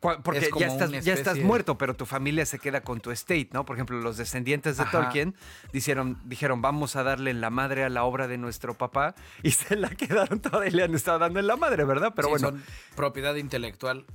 [0.00, 3.50] Porque Es ya estás, ya estás muerto, pero tu familia se queda con tu estate,
[3.52, 3.66] ¿no?
[3.66, 4.92] Por ejemplo, los descendientes de Ajá.
[4.92, 5.34] Tolkien
[5.74, 9.50] dijeron, dijeron, vamos a darle en la madre a la obra de nuestro papá, y
[9.50, 12.14] se la quedaron toda y le han estado dando en la madre, ¿verdad?
[12.16, 12.62] Pero Sí, bueno, son
[12.96, 14.06] propiedad intelectual.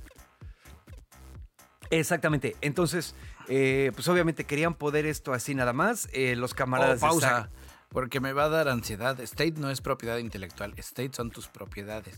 [1.90, 2.56] exactamente.
[2.62, 3.14] Entonces,
[3.48, 6.08] eh, pues obviamente querían poder esto así nada más.
[6.12, 7.48] Eh, los camaradas Oh, de pausa,
[7.90, 9.18] porque me va a dar ansiedad.
[9.20, 12.16] State no es propiedad intelectual, state son tus propiedades.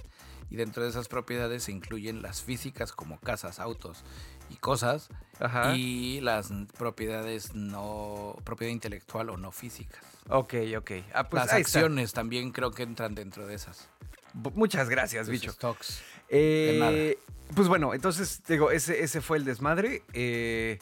[0.51, 4.03] Y dentro de esas propiedades se incluyen las físicas como casas, autos
[4.49, 5.09] y cosas.
[5.41, 5.77] Ajá.
[5.77, 10.03] Y las propiedades no, propiedad intelectual o no físicas.
[10.31, 10.91] Ok, ok.
[11.13, 11.57] Ah, pues las está.
[11.57, 13.89] acciones también creo que entran dentro de esas.
[14.33, 15.53] Muchas gracias, bicho.
[15.53, 16.01] Stocks.
[16.29, 17.19] Eh,
[17.55, 20.03] pues bueno, entonces digo, ese, ese fue el desmadre.
[20.13, 20.79] eh,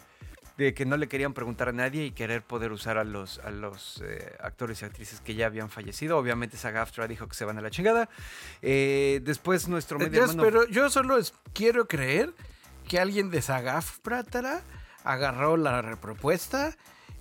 [0.56, 3.50] de que no le querían preguntar a nadie y querer poder usar a los, a
[3.50, 6.16] los eh, actores y actrices que ya habían fallecido.
[6.16, 8.08] Obviamente SAG-AFTRA dijo que se van a la chingada.
[8.62, 10.50] Eh, después nuestro medio Entonces, hermano...
[10.64, 12.32] pero yo solo es- quiero creer
[12.88, 14.62] que alguien de Sagaf Prátara
[15.04, 16.74] agarró la propuesta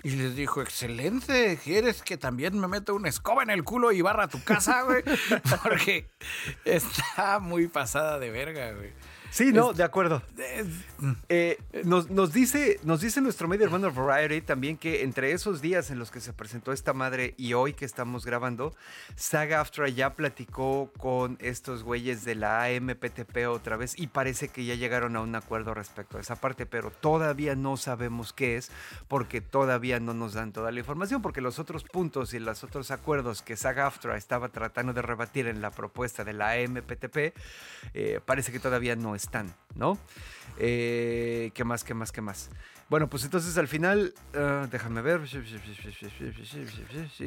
[0.04, 4.02] Y les dijo, excelente, ¿quieres que también me meta una escoba en el culo y
[4.02, 5.04] barra tu casa, güey?
[5.64, 6.08] Porque
[6.64, 8.94] está muy pasada de verga, güey.
[9.36, 10.22] Sí, no, de acuerdo.
[11.28, 15.92] Eh, nos, nos dice, nos dice nuestro medio hermano Variety también que entre esos días
[15.92, 18.74] en los que se presentó esta madre y hoy que estamos grabando,
[19.18, 24.64] Saga Aftra ya platicó con estos güeyes de la AMPTP otra vez y parece que
[24.64, 28.72] ya llegaron a un acuerdo respecto a esa parte, pero todavía no sabemos qué es
[29.10, 32.90] porque todavía no nos dan toda la información, porque los otros puntos y los otros
[32.90, 37.36] acuerdos que Saga Aftra estaba tratando de rebatir en la propuesta de la AMPTP,
[37.94, 39.98] eh, parece que todavía no están, ¿no?
[40.58, 42.50] Eh, ¿Qué más, qué más, qué más?
[42.90, 45.22] Bueno, pues entonces al final, ah, déjame ver.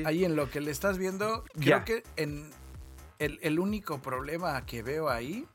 [0.04, 1.84] Ahí en lo que le estás viendo, creo Ya.
[1.84, 2.50] que en
[3.18, 5.46] el, el único problema que veo ahí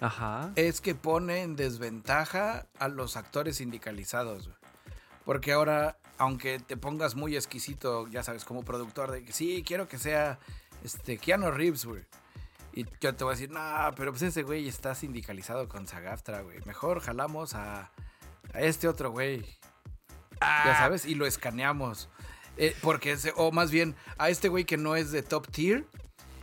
[0.00, 0.50] Ajá.
[0.56, 4.50] es que pone en desventaja a los actores sindicalizados.
[5.24, 9.88] Porque ahora, aunque te pongas muy exquisito, ya sabes, como productor, de que sí, quiero
[9.88, 10.38] que sea
[10.84, 12.04] este, Keanu Reeves, güey.
[12.76, 13.60] Y yo te voy a decir, no,
[13.96, 16.58] pero pues ese güey está sindicalizado con Sagaftra, güey.
[16.66, 17.90] Mejor jalamos a,
[18.52, 19.40] a este otro güey.
[20.40, 22.08] Ya sabes, y lo escaneamos.
[22.58, 25.86] Eh, porque, ese- o más bien, a este güey que no es de top tier,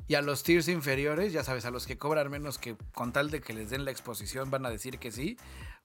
[0.08, 3.30] y a los tiers inferiores, ya sabes, a los que cobran menos que con tal
[3.32, 5.38] de que les den la exposición van a decir que sí,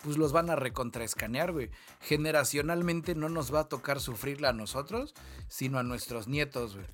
[0.03, 1.71] pues los van a recontraescanear, güey.
[2.01, 5.15] Generacionalmente no nos va a tocar sufrirla a nosotros,
[5.49, 6.87] sino a nuestros nietos, güey.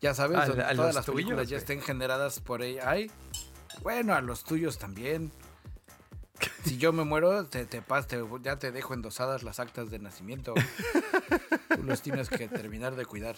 [0.00, 2.62] Ya sabes, A- donde a todas las películas ya estén generadas por.
[2.62, 3.10] Ay,
[3.82, 5.32] bueno, a los tuyos también.
[6.64, 10.54] Si yo me muero, te, te, te- ya te dejo endosadas las actas de nacimiento.
[11.74, 13.36] Tú los tienes que terminar de cuidar.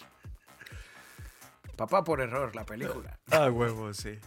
[1.77, 3.19] Papá por error, la película.
[3.31, 4.19] Ah, huevo, sí.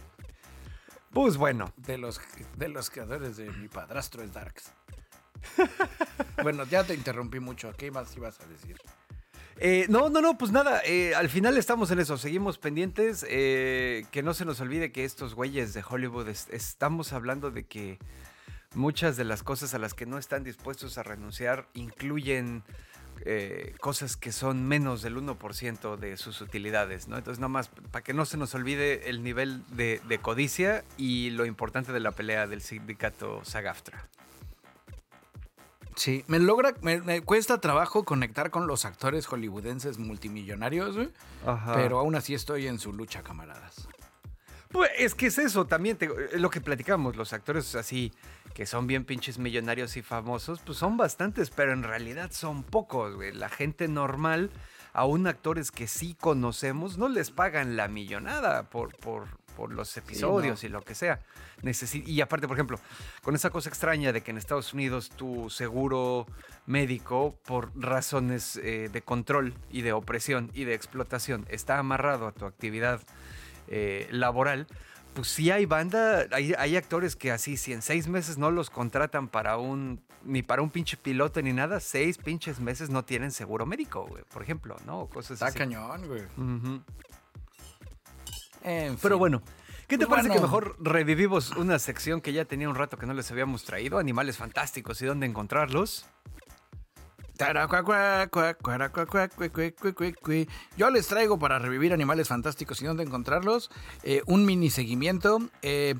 [1.12, 2.20] Pues bueno, De los,
[2.56, 4.72] de los creadores de mi padrastro es Darks.
[6.42, 7.72] bueno, ya te interrumpí mucho.
[7.76, 8.76] ¿Qué más ibas a decir?
[9.60, 14.04] Eh, no, no, no, pues nada, eh, al final estamos en eso, seguimos pendientes, eh,
[14.10, 17.98] que no se nos olvide que estos güeyes de Hollywood es- estamos hablando de que
[18.74, 22.64] muchas de las cosas a las que no están dispuestos a renunciar incluyen
[23.26, 27.16] eh, cosas que son menos del 1% de sus utilidades, ¿no?
[27.16, 31.46] Entonces, nomás, para que no se nos olvide el nivel de, de codicia y lo
[31.46, 34.08] importante de la pelea del sindicato SAGAFTRA.
[35.96, 41.10] Sí, me logra, me, me cuesta trabajo conectar con los actores hollywoodenses multimillonarios, güey,
[41.74, 43.86] pero aún así estoy en su lucha, camaradas.
[44.70, 48.12] Pues es que es eso también, te- lo que platicamos, los actores así
[48.54, 53.14] que son bien pinches millonarios y famosos, pues son bastantes, pero en realidad son pocos,
[53.14, 53.32] güey.
[53.32, 54.50] La gente normal,
[54.92, 60.64] aún actores que sí conocemos, no les pagan la millonada por, por, por los episodios
[60.64, 61.20] y lo que sea.
[61.62, 62.78] Necesi- y aparte, por ejemplo,
[63.22, 66.26] con esa cosa extraña de que en Estados Unidos tu seguro
[66.66, 72.32] médico, por razones eh, de control y de opresión y de explotación, está amarrado a
[72.32, 73.00] tu actividad
[73.68, 74.66] eh, laboral,
[75.14, 78.68] pues sí hay banda, hay, hay actores que así, si en seis meses no los
[78.68, 83.30] contratan para un, ni para un pinche piloto ni nada, seis pinches meses no tienen
[83.30, 85.06] seguro médico, güey, por ejemplo, ¿no?
[85.06, 85.58] Cosas Está así.
[85.58, 86.22] cañón, güey.
[86.36, 86.82] Ujú.
[88.64, 89.18] En Pero fin.
[89.18, 89.42] bueno,
[89.86, 93.06] ¿qué te Pues parece que mejor revivimos una sección que ya tenía un rato que
[93.06, 93.98] no les habíamos traído?
[93.98, 96.06] Animales fantásticos y dónde encontrarlos.
[100.76, 103.70] Yo les traigo para revivir animales fantásticos y dónde encontrarlos
[104.02, 105.40] eh, un mini seguimiento.
[105.62, 105.94] Eh,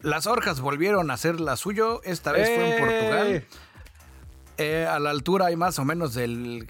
[0.00, 2.00] las orcas volvieron a hacer la suyo.
[2.04, 2.78] Esta vez fue en ¡Eh!
[2.78, 3.46] Portugal.
[4.58, 6.66] Eh, a la altura hay más o menos del,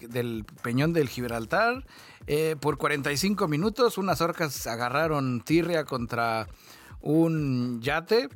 [0.62, 1.86] peñón del Gibraltar.
[2.26, 6.46] Eh, por 45 minutos unas orcas agarraron tirria contra
[7.00, 8.28] un yate.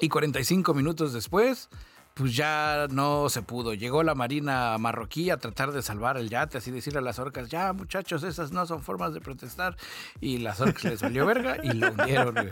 [0.00, 1.68] Y 45 minutos después,
[2.14, 3.72] pues ya no se pudo.
[3.72, 7.48] Llegó la marina marroquí a tratar de salvar el yate, así decirle a las orcas,
[7.50, 9.76] ya muchachos, esas no son formas de protestar.
[10.20, 12.50] Y las orcas les valió verga y lo hundieron.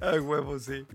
[0.00, 0.86] Ay, huevo, sí.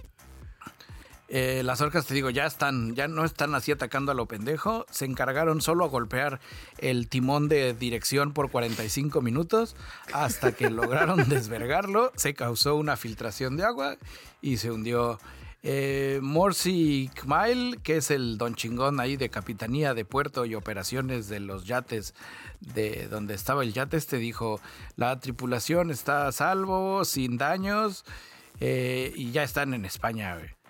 [1.36, 4.86] Eh, las orcas, te digo, ya están, ya no están así atacando a lo pendejo.
[4.92, 6.40] Se encargaron solo a golpear
[6.78, 9.76] el timón de dirección por 45 minutos
[10.14, 12.12] hasta que lograron desvergarlo.
[12.16, 13.98] Se causó una filtración de agua
[14.44, 15.20] y se hundió.
[15.64, 21.30] Eh, Morsi Kmail, que es el don chingón ahí de capitanía de puerto y operaciones
[21.30, 22.14] de los yates
[22.60, 24.60] de donde estaba el yate, este dijo,
[24.98, 28.06] la tripulación está a salvo, sin daños
[28.60, 30.63] eh, y ya están en España, güey.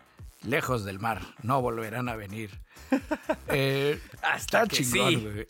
[0.43, 2.59] Lejos del mar, no volverán a venir.
[3.47, 5.15] Eh, Hasta que chingón, sí.
[5.17, 5.47] güey.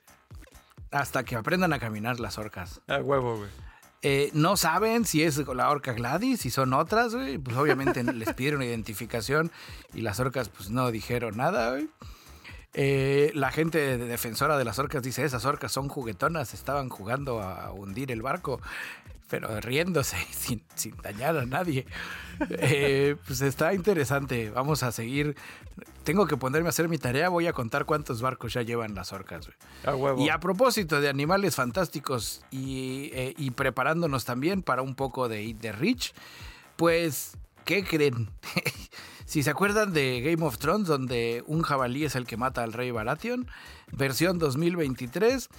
[0.92, 2.82] Hasta que aprendan a caminar las orcas.
[2.88, 3.50] A huevo, güey.
[4.02, 7.38] Eh, no saben si es la orca Gladys, si son otras, güey.
[7.38, 9.52] Pues obviamente les pidieron identificación
[9.94, 11.90] y las orcas pues no dijeron nada, güey.
[12.74, 17.72] Eh, la gente defensora de las orcas dice, esas orcas son juguetonas, estaban jugando a
[17.72, 18.60] hundir el barco,
[19.34, 21.88] pero riéndose sin, sin dañar a nadie.
[22.52, 25.36] Eh, pues está interesante, vamos a seguir.
[26.04, 29.12] Tengo que ponerme a hacer mi tarea, voy a contar cuántos barcos ya llevan las
[29.12, 29.50] orcas.
[30.20, 35.48] Y a propósito de animales fantásticos y, eh, y preparándonos también para un poco de
[35.48, 36.14] Eat the Rich,
[36.76, 38.30] pues, ¿qué creen?
[39.26, 42.72] Si se acuerdan de Game of Thrones, donde un jabalí es el que mata al
[42.72, 43.48] rey Baratheon,
[43.92, 45.50] versión 2023,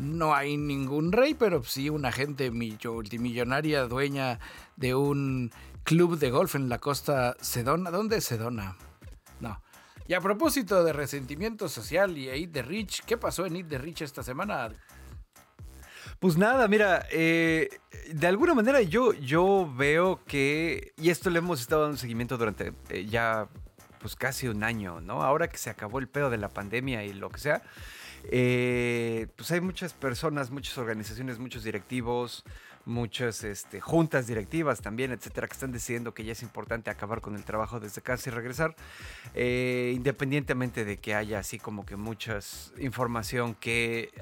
[0.00, 4.40] no hay ningún rey, pero sí una gente multimillonaria dueña
[4.74, 5.52] de un
[5.84, 7.92] club de golf en la costa Sedona.
[7.92, 8.76] ¿Dónde es Sedona?
[9.38, 9.62] No.
[10.08, 13.78] Y a propósito de resentimiento social y Eat the Rich, ¿qué pasó en Eat the
[13.78, 14.70] Rich esta semana?
[16.22, 17.68] Pues nada, mira, eh,
[18.12, 22.74] de alguna manera yo, yo veo que, y esto le hemos estado dando seguimiento durante
[22.90, 23.48] eh, ya
[23.98, 25.24] pues casi un año, ¿no?
[25.24, 27.62] Ahora que se acabó el pedo de la pandemia y lo que sea,
[28.30, 32.44] eh, pues hay muchas personas, muchas organizaciones, muchos directivos,
[32.84, 37.34] muchas este, juntas directivas también, etcétera, que están decidiendo que ya es importante acabar con
[37.34, 38.76] el trabajo desde casa y regresar,
[39.34, 42.38] independientemente de que haya así como que mucha
[42.78, 44.12] información que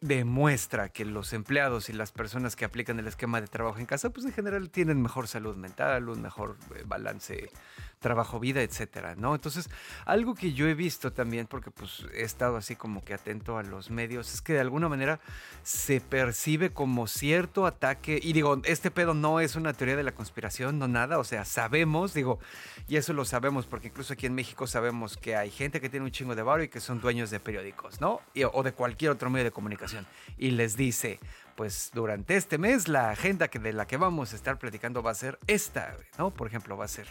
[0.00, 4.10] demuestra que los empleados y las personas que aplican el esquema de trabajo en casa,
[4.10, 7.50] pues en general tienen mejor salud mental, un mejor eh, balance
[7.98, 9.34] trabajo, vida, etcétera, ¿no?
[9.34, 9.68] Entonces,
[10.04, 13.62] algo que yo he visto también, porque pues he estado así como que atento a
[13.62, 15.20] los medios, es que de alguna manera
[15.62, 20.12] se percibe como cierto ataque, y digo, este pedo no es una teoría de la
[20.12, 22.38] conspiración, no nada, o sea, sabemos, digo,
[22.86, 26.04] y eso lo sabemos, porque incluso aquí en México sabemos que hay gente que tiene
[26.04, 28.20] un chingo de barro y que son dueños de periódicos, ¿no?
[28.52, 30.06] o de cualquier otro medio de comunicación,
[30.38, 31.18] y les dice,
[31.56, 35.10] pues durante este mes la agenda que de la que vamos a estar platicando va
[35.10, 36.30] a ser esta, ¿no?
[36.30, 37.08] Por ejemplo, va a ser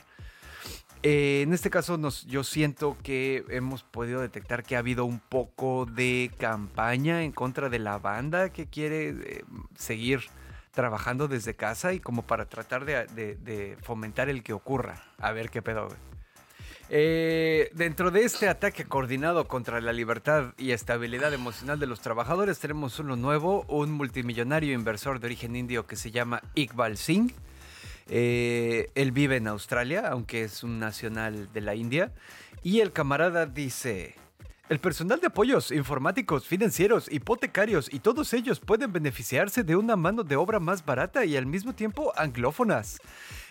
[1.03, 5.19] eh, en este caso nos, yo siento que hemos podido detectar que ha habido un
[5.19, 9.43] poco de campaña en contra de la banda que quiere eh,
[9.77, 10.21] seguir
[10.71, 15.03] trabajando desde casa y como para tratar de, fomentar el que ocurra.
[15.17, 15.87] A ver qué pedo.
[16.89, 22.59] Eh, dentro de este ataque coordinado contra la libertad y estabilidad emocional de los trabajadores
[22.59, 27.33] tenemos uno nuevo, un multimillonario inversor de origen indio que se llama Iqbal Singh
[28.07, 32.11] eh, él vive en Australia, aunque es un nacional de la India.
[32.63, 34.15] Y el camarada dice...
[34.67, 40.23] El personal de apoyos informáticos, financieros, hipotecarios y todos ellos pueden beneficiarse de una mano
[40.23, 42.97] de obra más barata y al mismo tiempo anglófonas.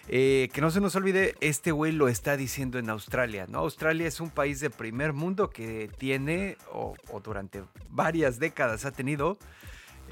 [0.09, 3.61] Eh, que no se nos olvide, este güey lo está diciendo en Australia, ¿no?
[3.61, 9.39] Australia es un país de primer mundo que tiene, o durante varias décadas ha tenido,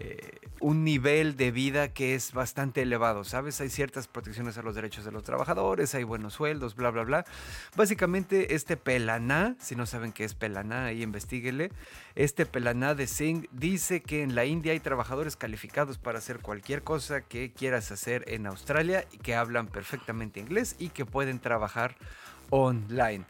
[0.05, 3.61] eh, un nivel de vida que es bastante elevado, ¿sabes?
[3.61, 7.25] Hay ciertas protecciones a los derechos de los trabajadores, hay buenos sueldos, bla, bla, bla.
[7.77, 11.71] Básicamente este pelaná, si no saben qué es pelaná, ahí investiguele,
[12.17, 16.83] este pelaná de Singh dice que en la India hay trabajadores calificados para hacer cualquier
[16.83, 21.97] cosa que quieras hacer en Australia y que hablan perfectamente inglés y que pueden trabajar
[22.51, 23.25] online.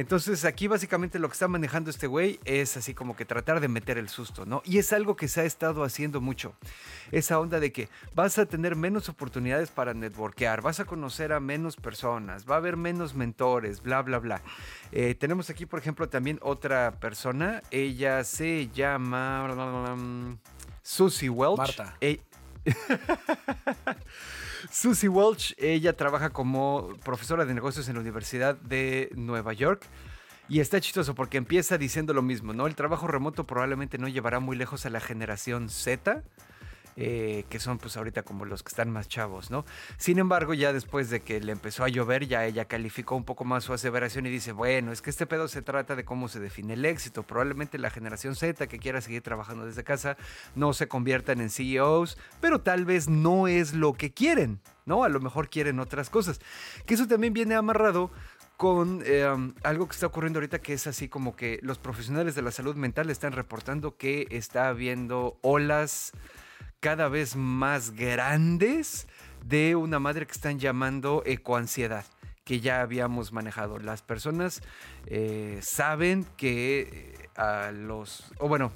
[0.00, 3.68] Entonces aquí básicamente lo que está manejando este güey es así como que tratar de
[3.68, 4.62] meter el susto, ¿no?
[4.64, 6.54] Y es algo que se ha estado haciendo mucho.
[7.12, 11.40] Esa onda de que vas a tener menos oportunidades para networkear, vas a conocer a
[11.40, 14.40] menos personas, va a haber menos mentores, bla, bla, bla.
[14.90, 17.62] Eh, tenemos aquí, por ejemplo, también otra persona.
[17.70, 20.38] Ella se llama...
[20.82, 21.58] Susie Welch.
[21.58, 21.94] Marta.
[22.00, 22.22] E-
[24.70, 29.86] Susie Welch, ella trabaja como profesora de negocios en la Universidad de Nueva York.
[30.48, 32.66] Y está chistoso porque empieza diciendo lo mismo, ¿no?
[32.66, 36.24] El trabajo remoto probablemente no llevará muy lejos a la generación Z.
[37.02, 39.64] Eh, que son pues ahorita como los que están más chavos, ¿no?
[39.96, 43.46] Sin embargo, ya después de que le empezó a llover, ya ella calificó un poco
[43.46, 46.40] más su aseveración y dice, bueno, es que este pedo se trata de cómo se
[46.40, 47.22] define el éxito.
[47.22, 50.18] Probablemente la generación Z que quiera seguir trabajando desde casa
[50.54, 55.02] no se conviertan en CEOs, pero tal vez no es lo que quieren, ¿no?
[55.02, 56.38] A lo mejor quieren otras cosas.
[56.84, 58.10] Que eso también viene amarrado
[58.58, 62.42] con em, algo que está ocurriendo ahorita que es así como que los profesionales de
[62.42, 66.12] la salud mental están reportando que está habiendo olas
[66.80, 69.06] cada vez más grandes
[69.44, 72.04] de una madre que están llamando ecoansiedad
[72.44, 73.78] que ya habíamos manejado.
[73.78, 74.60] Las personas
[75.06, 78.72] eh, saben que eh, a los, o bueno,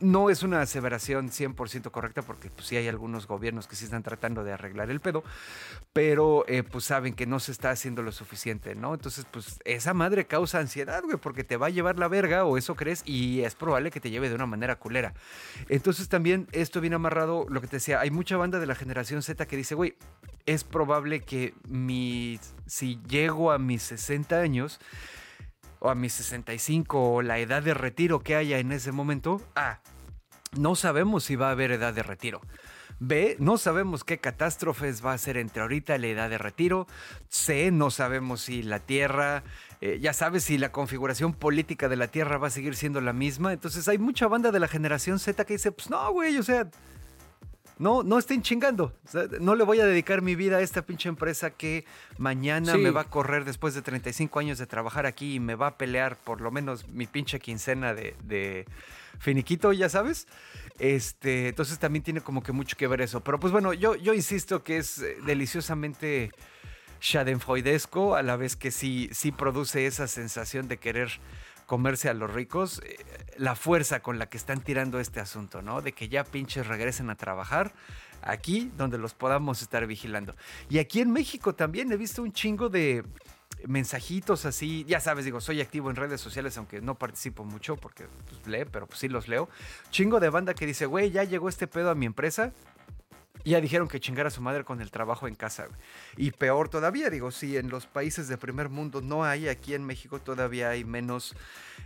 [0.00, 4.02] no es una aseveración 100% correcta porque pues sí hay algunos gobiernos que sí están
[4.02, 5.24] tratando de arreglar el pedo,
[5.92, 8.94] pero eh, pues saben que no se está haciendo lo suficiente, ¿no?
[8.94, 12.58] Entonces pues esa madre causa ansiedad, güey, porque te va a llevar la verga o
[12.58, 15.14] eso crees y es probable que te lleve de una manera culera.
[15.68, 19.22] Entonces también esto viene amarrado, lo que te decía, hay mucha banda de la generación
[19.22, 19.96] Z que dice, güey,
[20.46, 24.80] es probable que mi, si llego a mis 60 años,
[25.80, 29.80] o a mis 65 o la edad de retiro que haya en ese momento, A,
[30.56, 32.40] no sabemos si va a haber edad de retiro.
[33.02, 36.86] B, no sabemos qué catástrofes va a ser entre ahorita y la edad de retiro.
[37.28, 39.42] C, no sabemos si la Tierra,
[39.80, 43.14] eh, ya sabes si la configuración política de la Tierra va a seguir siendo la
[43.14, 43.54] misma.
[43.54, 46.68] Entonces hay mucha banda de la generación Z que dice, pues no, güey, o sea,
[47.80, 48.94] no, no estén chingando.
[49.04, 51.84] O sea, no le voy a dedicar mi vida a esta pinche empresa que
[52.18, 52.78] mañana Sí.
[52.78, 55.76] me va a correr después de 35 años de trabajar aquí y me va a
[55.78, 58.66] pelear por lo menos mi pinche quincena de, de
[59.18, 60.28] finiquito, ya sabes.
[60.78, 63.20] Este, entonces también tiene como que mucho que ver eso.
[63.22, 66.30] Pero pues bueno, yo, yo insisto que es eh, deliciosamente
[67.02, 71.10] schadenfreudesco a la vez que sí, sí produce esa sensación de querer
[71.70, 72.98] comerse a los ricos, eh,
[73.36, 75.82] la fuerza con la que están tirando este asunto, ¿no?
[75.82, 77.72] De que ya pinches regresen a trabajar
[78.22, 80.34] aquí donde los podamos estar vigilando.
[80.68, 83.04] Y aquí en México también he visto un chingo de
[83.68, 88.08] mensajitos así, ya sabes, digo, soy activo en redes sociales, aunque no participo mucho porque
[88.26, 89.48] pues, pero pues sí los leo.
[89.90, 92.52] Chingo de banda que dice, güey, ya llegó este pedo a mi empresa,
[93.44, 95.66] ya dijeron que chingara a su madre con el trabajo en casa.
[95.66, 95.78] güey.
[96.16, 99.84] Y peor todavía, digo, si en los países de primer mundo no hay, aquí en
[99.84, 101.34] México todavía hay menos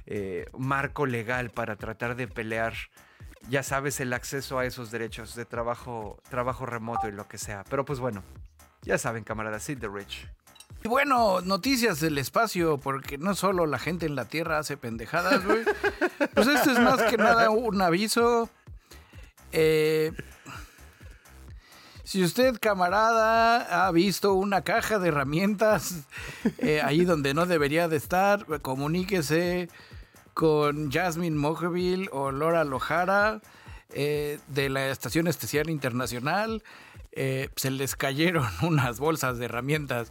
[0.06, 2.74] eh, marco legal para tratar de pelear,
[3.48, 7.64] ya sabes, el acceso a esos derechos de trabajo, trabajo remoto y lo que sea.
[7.68, 8.22] Pero pues bueno,
[8.82, 10.26] ya saben, camaradas, Sid the Rich.
[10.82, 15.44] Y bueno, noticias del espacio, porque no solo la gente en la Tierra hace pendejadas,
[15.44, 15.64] güey.
[16.34, 18.50] Pues esto es más que nada un aviso.
[19.52, 20.12] Eh,
[22.04, 26.04] si usted, camarada, ha visto una caja de herramientas
[26.58, 29.68] eh, ahí donde no debería de estar, comuníquese
[30.34, 33.40] con Jasmine Mojaville o Laura Lojara
[33.90, 36.62] eh, de la Estación Especial Internacional.
[37.12, 40.10] Eh, se les cayeron unas bolsas de herramientas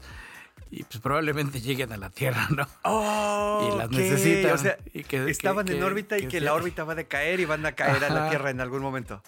[0.71, 2.63] y pues probablemente lleguen a la Tierra, ¿no?
[3.67, 4.53] y las Ok, necesitan.
[4.53, 6.93] O sea, y que- estaban que- en que- órbita y que sea- la órbita va
[6.93, 8.29] a decaer y van a caer a la.
[8.29, 9.21] Tierra en algún momento.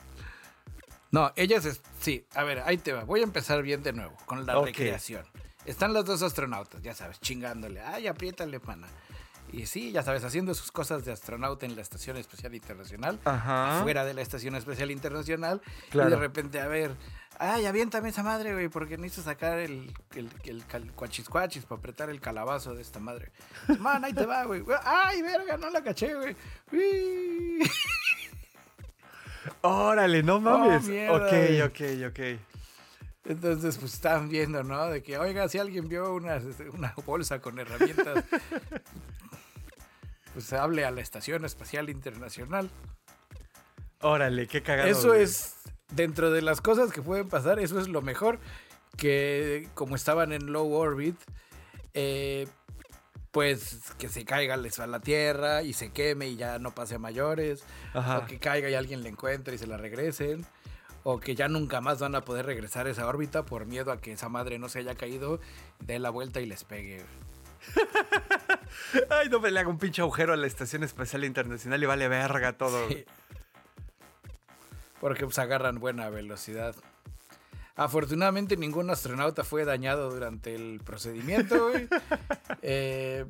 [1.12, 3.04] No, ellas, es- sí, a ver, ahí te va.
[3.04, 5.26] Voy a empezar bien de nuevo con la recreación.
[5.66, 7.82] Están los dos astronautas, ya sabes, chingándole.
[7.82, 8.88] Ay, apriétale, pana.
[9.52, 13.20] Y sí, ya sabes, haciendo sus cosas de astronauta en la Estación Espacial Internacional.
[13.26, 13.80] Ajá.
[13.84, 15.62] Fuera de la Estación Espacial Internacional.
[15.92, 16.10] Claro.
[16.10, 16.96] Y de repente, a ver,
[17.40, 20.30] ay, aviéntame esa madre, güey, porque necesito sacar el, el,
[21.68, 23.32] para apretar el calabazo de esta madre.
[23.80, 24.64] Man, ahí te va, güey.
[24.84, 26.36] Ay, verga, no la caché, güey.
[29.62, 30.86] Órale, no mames.
[30.86, 31.62] Oh, mierda, ok, güey.
[31.62, 32.20] ok, ok.
[33.26, 34.88] Entonces, pues estaban viendo, ¿no?
[34.88, 36.40] De que, oiga, si alguien vio una,
[36.74, 38.24] una bolsa con herramientas,
[40.34, 42.70] pues hable a la Estación Espacial Internacional.
[44.02, 44.90] Órale, qué cagado.
[44.90, 45.24] Eso güey.
[45.24, 45.56] es,
[45.92, 48.40] dentro de las cosas que pueden pasar, eso es lo mejor.
[48.96, 51.18] Que como estaban en low orbit,
[51.94, 52.48] eh,
[53.36, 57.00] pues que se caiga a la Tierra y se queme y ya no pase a
[57.00, 57.66] mayores.
[57.94, 58.20] Ajá.
[58.20, 60.46] O que caiga y alguien la encuentre y se la regresen.
[61.04, 63.98] O que ya nunca más van a poder regresar a esa órbita por miedo a
[63.98, 65.42] que esa madre no se haya caído,
[65.82, 67.04] dé la vuelta y les pegue.
[69.10, 72.08] Ay, no me le haga un pinche agujero a la Estación Espacial Internacional y vale
[72.08, 72.88] verga todo.
[72.88, 73.04] Sí.
[75.02, 76.74] Porque pues agarran buena velocidad.
[77.76, 81.88] Afortunadamente ningún astronauta fue dañado durante el procedimiento, güey.
[82.68, 83.26] Eh,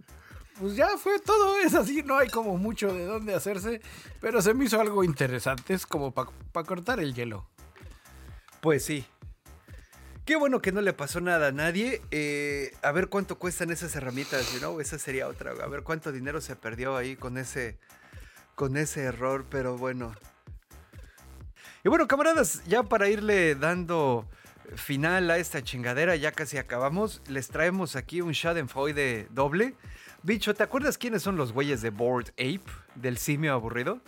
[0.57, 3.81] pues ya fue todo, es así, no hay como mucho de dónde hacerse,
[4.21, 7.45] pero se me hizo algo interesante, es como para cortar el hielo.
[8.61, 9.05] Pues sí.
[10.25, 12.01] Qué bueno que no le pasó nada a nadie.
[12.09, 14.79] Eh, a ver cuánto cuestan esas herramientas, you know?
[14.79, 15.51] Esa sería otra.
[15.51, 17.77] A ver cuánto dinero se perdió ahí con ese,
[18.55, 20.15] con ese error, pero bueno.
[21.85, 24.25] Y bueno, camaradas, ya para irle dando
[24.73, 29.75] final a esta chingadera, ya casi acabamos, les traemos aquí un Schadenfreude doble.
[30.23, 32.63] Bicho, ¿te acuerdas quiénes son los güeyes de Bored Ape,
[32.95, 34.01] del simio aburrido?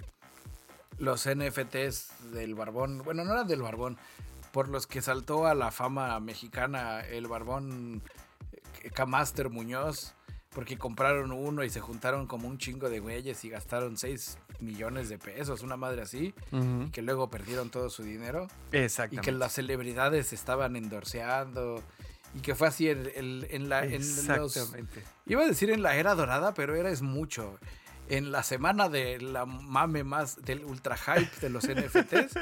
[0.98, 4.00] Los NFTs del Barbón, bueno, no eran del Barbón,
[4.52, 8.02] por los que saltó a la fama mexicana el Barbón
[8.82, 10.16] eh, Camaster Muñoz,
[10.58, 15.08] porque compraron uno y se juntaron como un chingo de güeyes y gastaron 6 millones
[15.08, 18.48] de pesos, una madre así, y que luego perdieron todo su dinero.
[18.74, 19.24] Y Exactamente.
[19.24, 21.84] que las celebridades estaban endorseando.
[22.34, 23.86] Y que fue así en, en- en la...
[23.86, 24.18] En los,
[24.58, 25.04] Exactamente.
[25.28, 27.60] iba a decir en la era dorada, pero era es mucho.
[28.10, 32.34] En la semana de la mame más del ultra hype de los NFTs,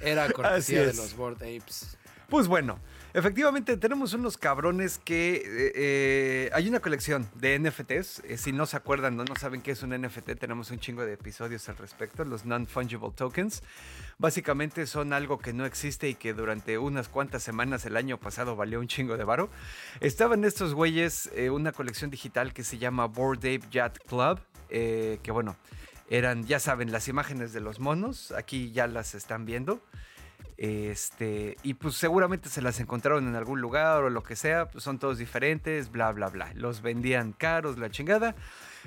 [0.00, 1.96] era cortesía de los Board Apes.
[2.28, 2.78] Pues bueno,
[3.14, 8.22] efectivamente tenemos unos cabrones que eh, eh, hay una colección de NFTs.
[8.24, 11.06] eh, si no se acuerdan, no, no saben qué es un NFT, tenemos un chingo
[11.06, 13.62] de episodios al respecto, los non-fungible tokens.
[14.18, 18.56] Básicamente son algo que no existe y que durante unas cuantas semanas el año pasado
[18.56, 19.48] valió un chingo de varo.
[20.00, 25.56] Estaban estos güeyes, una colección digital que se llama Bored Ape Yacht Club, que bueno,
[26.10, 29.80] eran, ya saben, las imágenes de los monos, aquí ya las están viendo.
[30.56, 34.84] Este, y pues seguramente se las encontraron en algún lugar o lo que sea, pues
[34.84, 36.52] son todos diferentes, bla, bla, bla.
[36.54, 38.34] Los vendían caros, la chingada.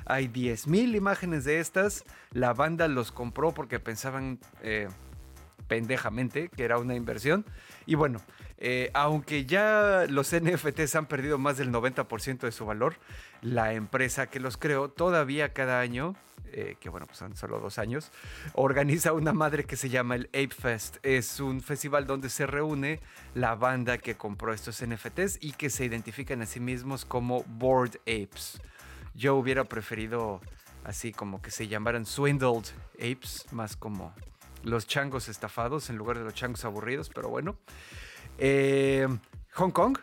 [0.05, 2.05] Hay 10.000 imágenes de estas.
[2.32, 4.88] La banda los compró porque pensaban eh,
[5.68, 7.45] pendejamente que era una inversión.
[7.86, 8.22] Y bueno,
[8.60, 12.95] eh, aunque ya los NFTs han perdido más del 90% de su valor,
[13.41, 16.16] la empresa que los creó todavía cada año,
[16.51, 18.12] eh, que bueno, pues son solo dos años,
[18.53, 20.97] organiza una madre que se llama el Ape Fest.
[21.03, 22.99] Es un festival donde se reúne
[23.36, 27.97] la banda que compró estos NFTs y que se identifican a sí mismos como Bored
[28.01, 28.60] Apes.
[29.14, 30.41] Yo hubiera preferido
[30.84, 34.14] así como que se llamaran Swindled Apes, más como
[34.64, 37.58] los changos estafados en lugar de los changos aburridos, pero bueno.
[38.38, 39.08] Eh,
[39.54, 39.98] Hong Kong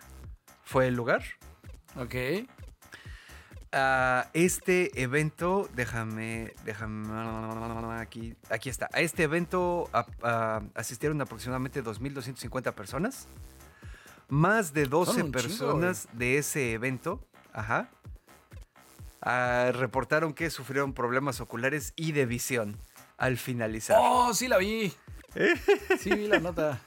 [0.63, 1.23] fue el lugar.
[1.97, 2.15] Ok.
[3.73, 7.13] A este evento, déjame, déjame,
[8.01, 8.89] aquí, aquí está.
[8.93, 9.91] A este evento
[10.75, 13.27] asistieron aproximadamente 2.250 personas.
[14.29, 17.21] Más de 12 Son un chingo, personas de ese evento,
[17.53, 17.91] ajá,
[19.21, 22.79] ah, reportaron que sufrieron problemas oculares y de visión
[23.19, 23.99] al finalizar.
[24.01, 24.93] Oh, sí la vi.
[25.99, 26.81] Sí vi la nota.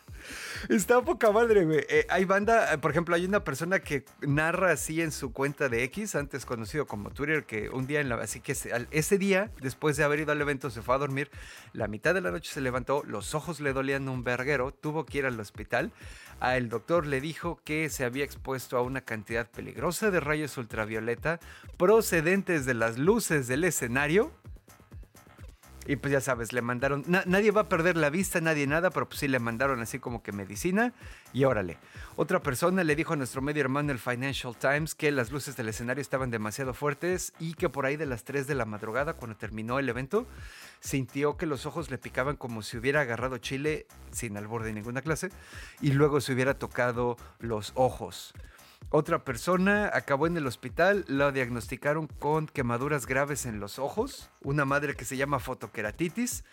[0.69, 1.85] Está poca madre, güey.
[1.89, 5.69] Eh, hay banda, eh, por ejemplo, hay una persona que narra así en su cuenta
[5.69, 8.15] de X, antes conocido como Twitter, que un día en la.
[8.15, 11.29] Así que ese, ese día, después de haber ido al evento, se fue a dormir.
[11.73, 15.19] La mitad de la noche se levantó, los ojos le dolían un verguero, tuvo que
[15.19, 15.91] ir al hospital.
[16.39, 20.57] A el doctor le dijo que se había expuesto a una cantidad peligrosa de rayos
[20.57, 21.39] ultravioleta
[21.77, 24.31] procedentes de las luces del escenario.
[25.89, 27.05] Y pues ya sabes, le mandaron.
[27.07, 29.99] na- nadie va a perder la vista, nadie nada, pero pues sí le mandaron así
[29.99, 30.93] como que medicina
[31.31, 31.77] y órale.
[32.17, 35.69] Otra persona le dijo a nuestro medio hermano el Financial Times que las luces del
[35.69, 39.37] escenario estaban demasiado fuertes y que por ahí de las 3 de la madrugada, cuando
[39.37, 40.27] terminó el evento,
[40.81, 45.01] sintió que los ojos le picaban como si hubiera agarrado chile sin albor de ninguna
[45.01, 45.29] clase
[45.79, 48.33] y luego se hubiera tocado los ojos.
[48.89, 54.63] Otra persona acabó en el hospital, lo diagnosticaron con quemaduras graves en los ojos, una
[54.63, 56.45] madre que se llama fotoqueratitis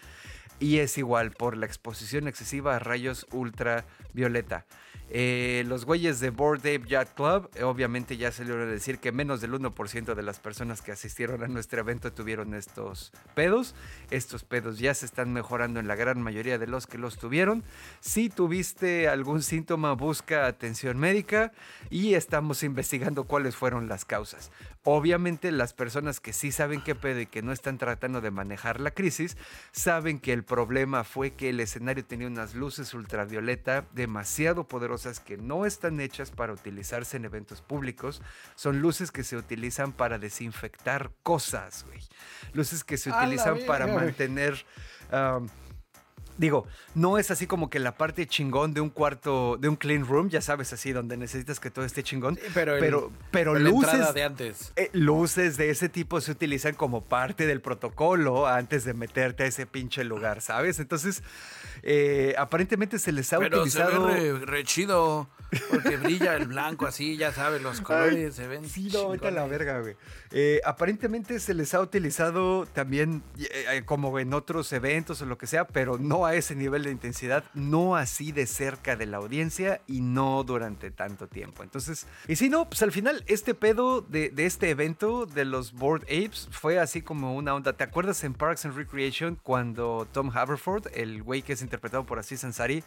[0.61, 4.67] y es igual por la exposición excesiva a rayos ultravioleta.
[5.11, 9.41] Eh, los güeyes de Board Ape Yacht Club, obviamente ya salieron a decir que menos
[9.41, 13.75] del 1% de las personas que asistieron a nuestro evento tuvieron estos pedos.
[14.11, 17.63] Estos pedos ya se están mejorando en la gran mayoría de los que los tuvieron.
[18.01, 21.53] Si tuviste algún síntoma, busca atención médica
[21.91, 24.51] y estamos investigando cuáles fueron las causas.
[24.87, 28.80] Obviamente las personas que sí saben qué pedo y que no están tratando de manejar
[28.80, 29.39] la crisis,
[29.72, 35.39] saben que el problema fue que el escenario tenía unas luces ultravioleta demasiado poderosas que
[35.39, 38.20] no están hechas para utilizarse en eventos públicos.
[38.57, 42.01] Son luces que se utilizan para desinfectar cosas, güey.
[42.53, 44.66] Luces que se utilizan para mantener...
[45.11, 45.49] um,
[46.37, 50.07] Digo, no es así como que la parte chingón de un cuarto, de un clean
[50.07, 52.39] room, ya sabes, así donde necesitas que todo esté chingón.
[52.55, 54.72] pero el- pero, pero luces, de antes.
[54.76, 59.47] eh, luces de ese tipo se utilizan como parte del protocolo antes de meterte a
[59.47, 60.78] ese pinche lugar, ¿sabes?
[60.80, 61.22] Entonces,
[61.82, 64.09] eh, aparentemente se les ha Pero utilizado.
[64.11, 65.28] se ve re, re chido.
[65.70, 68.68] Porque brilla el blanco así, ya sabes, los colores se ven.
[68.68, 69.95] Sí, no, vete a la verga, güey.
[70.32, 73.22] Eh, aparentemente se les ha utilizado también
[73.85, 77.45] como en otros eventos o lo que sea, pero no a ese nivel de intensidad,
[77.55, 81.62] no así de cerca de la audiencia y no durante tanto tiempo.
[81.62, 86.05] Entonces, y si no, pues al final este pedo de, este evento de los Bored
[86.05, 87.72] Apes fue así como una onda.
[87.75, 92.18] ¿Te acuerdas en Parks and Recreation cuando Tom Haverford, el güey que es interpretado por
[92.18, 92.85] Aziz Ansari,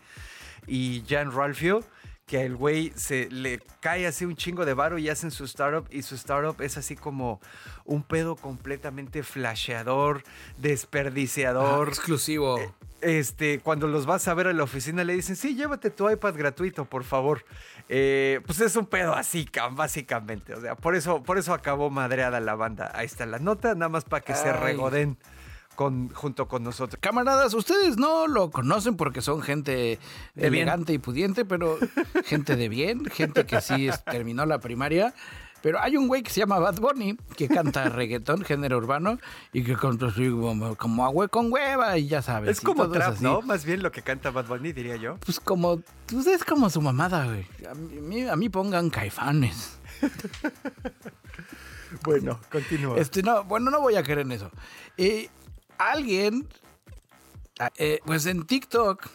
[0.65, 1.83] y Jan Ralphio,
[2.27, 5.87] que el güey se le cae así un chingo de varo y hacen su startup
[5.89, 7.39] y su startup es así como
[7.85, 10.23] un pedo completamente flasheador,
[10.57, 11.87] desperdiciador.
[11.87, 12.59] Ah, exclusivo.
[12.99, 16.35] Este, cuando los vas a ver a la oficina le dicen, sí, llévate tu iPad
[16.35, 17.45] gratuito, por favor.
[17.89, 20.53] Eh, pues es un pedo así, cam- básicamente.
[20.53, 22.91] O sea, por eso, por eso acabó madreada la banda.
[22.93, 25.17] Ahí está la nota, nada más para que se regoden
[25.77, 26.97] con, junto con nosotros.
[26.99, 29.71] Camaradas, ustedes no lo conocen porque son gente
[30.33, 30.63] De bien.
[30.63, 31.77] elegante y pudiente, pero
[32.25, 35.13] gente de bien, gente que sí es- terminó la primaria.
[35.61, 39.19] Pero hay un güey que se llama Bad Bunny, que canta reggaetón, género urbano,
[39.53, 42.57] y que canta así como, como agua con hueva, y ya sabes.
[42.57, 43.23] Es como trap, así.
[43.23, 43.41] ¿no?
[43.41, 45.17] Más bien lo que canta Bad Bunny, diría yo.
[45.25, 47.45] Pues como, pues es como su mamada, güey.
[47.69, 49.77] A mí, a mí pongan caifanes.
[52.03, 52.97] Bueno, continúa.
[52.99, 54.51] Este, no, bueno, no voy a creer en eso.
[54.97, 55.29] Eh,
[55.77, 56.47] alguien,
[57.59, 59.09] ah, eh, pues en TikTok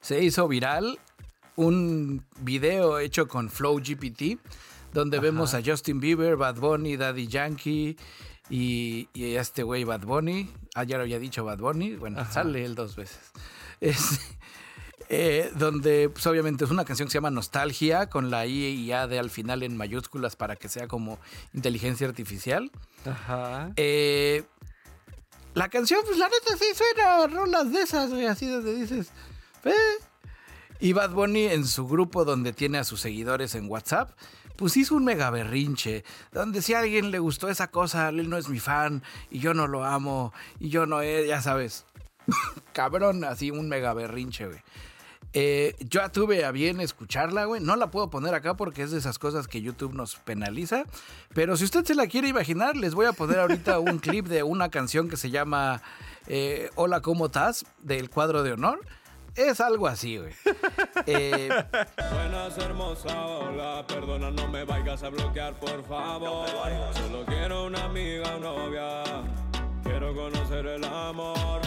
[0.00, 0.98] se hizo viral
[1.56, 4.38] un video hecho con Flow GPT,
[4.92, 7.96] donde vemos a Justin Bieber, Bad Bunny, Daddy Yankee
[8.48, 10.48] y, y este güey Bad Bunny.
[10.74, 11.96] Ah, ya lo había dicho Bad Bunny.
[11.96, 13.20] Bueno, sale él dos veces.
[13.80, 14.35] Es,
[15.08, 18.92] eh, donde pues, obviamente es una canción que se llama Nostalgia, con la I y
[18.92, 21.18] A de al final en mayúsculas para que sea como
[21.52, 22.70] inteligencia artificial.
[23.04, 23.70] Ajá.
[23.76, 24.44] Eh,
[25.54, 29.10] la canción, pues la neta sí suena a rolas de esas, güey, así donde dices,
[29.64, 29.72] "Eh".
[30.80, 34.10] Y Bad Bunny en su grupo donde tiene a sus seguidores en WhatsApp,
[34.56, 38.36] pues hizo un mega berrinche, donde si a alguien le gustó esa cosa, él no
[38.36, 41.86] es mi fan, y yo no lo amo, y yo no, eh, ya sabes,
[42.72, 44.60] cabrón, así un mega berrinche, güey.
[45.38, 47.60] Eh, yo ya tuve a bien escucharla, güey.
[47.60, 50.84] No la puedo poner acá porque es de esas cosas que YouTube nos penaliza.
[51.34, 54.42] Pero si usted se la quiere imaginar, les voy a poner ahorita un clip de
[54.42, 55.82] una canción que se llama
[56.26, 57.66] eh, Hola, ¿cómo estás?
[57.82, 58.80] del cuadro de honor.
[59.34, 60.32] Es algo así, güey.
[61.08, 61.50] Eh,
[62.14, 66.48] Buenas, hermosa, hola, perdona, no me vayas a bloquear, por favor.
[66.94, 69.04] Solo quiero una amiga novia,
[69.84, 71.60] quiero conocer el amor.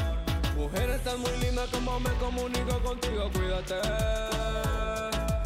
[0.60, 3.76] Mujer, estás muy linda, como me comunico contigo, cuídate.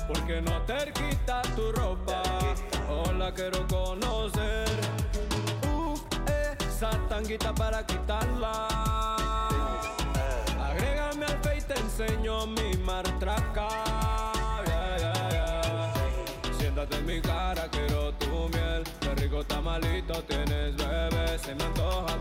[0.07, 2.23] Porque no te quitas tu ropa,
[2.89, 4.67] hola, quiero conocer.
[5.71, 5.95] Uh,
[6.67, 8.67] esa tanguita para quitarla.
[10.59, 13.67] Agrégame al Face, te enseño mi martraca.
[14.65, 15.93] Yeah, yeah, yeah.
[16.57, 18.83] Siéntate en mi cara, quiero tu miel.
[18.99, 21.37] Qué rico tamalito tienes, bebé.
[21.37, 22.12] Se me antoja,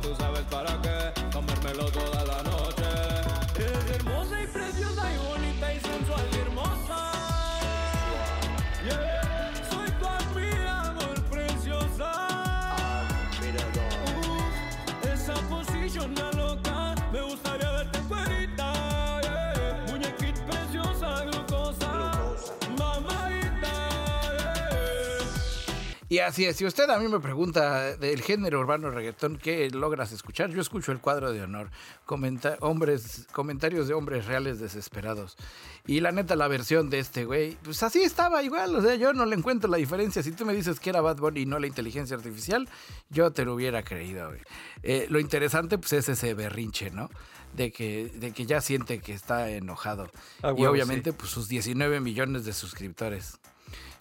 [26.12, 26.56] y así es.
[26.56, 30.50] Si usted a mí me pregunta del género urbano reggaetón, ¿qué logras escuchar?
[30.50, 31.70] Yo escucho el cuadro de honor.
[32.04, 35.38] Comenta- hombres, comentarios de hombres reales desesperados.
[35.86, 38.76] Y la neta, la versión de este güey, pues así estaba igual.
[38.76, 40.22] O sea, yo no le encuentro la diferencia.
[40.22, 42.68] Si tú me dices que era Bad Bunny y no la inteligencia artificial,
[43.08, 44.40] yo te lo hubiera creído, güey.
[44.82, 47.08] Eh, lo interesante, pues, es ese berrinche, ¿no?
[47.54, 50.10] De que, de que ya siente que está enojado.
[50.42, 51.16] A y obviamente, sí.
[51.18, 53.38] pues, sus 19 millones de suscriptores.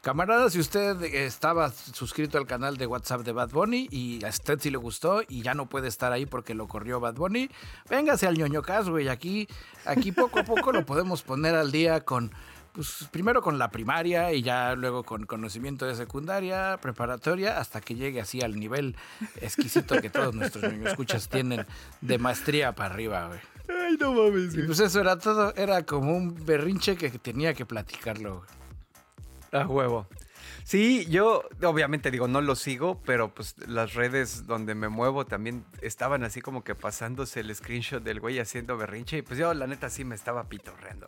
[0.02, 4.60] Camarada, si usted estaba suscrito al canal de WhatsApp de Bad Bunny y a usted
[4.60, 7.52] sí le gustó y ya no puede estar ahí porque lo corrió Bad Bunny,
[7.88, 9.10] véngase al ñoño Cas, güey.
[9.10, 9.48] Aquí,
[9.86, 12.32] aquí poco a poco lo podemos poner al día con,
[12.72, 17.94] pues primero con la primaria y ya luego con conocimiento de secundaria, preparatoria, hasta que
[17.94, 18.96] llegue así al nivel
[19.40, 21.64] exquisito que todos nuestros ñoño escuchas tienen
[22.02, 23.40] de maestría para arriba, güey.
[23.70, 24.56] Ay, no mames.
[24.56, 28.61] Y pues eso era todo, era como un berrinche que tenía que platicarlo, güey.
[29.52, 30.08] A huevo.
[30.64, 35.66] Sí, yo obviamente digo, no lo sigo, pero pues las redes donde me muevo también
[35.82, 39.68] estaban así como que pasándose el screenshot del güey haciendo berrinche y pues yo la
[39.68, 41.08] neta sí me estaba pitorreando.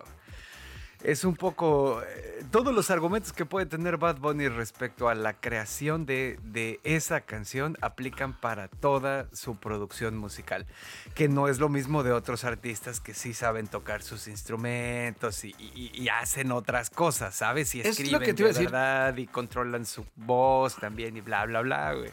[1.04, 5.34] Es un poco eh, todos los argumentos que puede tener Bad Bunny respecto a la
[5.34, 10.66] creación de, de esa canción aplican para toda su producción musical,
[11.14, 15.54] que no es lo mismo de otros artistas que sí saben tocar sus instrumentos y,
[15.60, 17.76] y- y hacen otras cosas, ¿sabes?
[17.76, 18.64] Y Es lo escriben que te de decir.
[18.72, 22.12] verdad y controlan su voz también y bla, bla, bla, güey.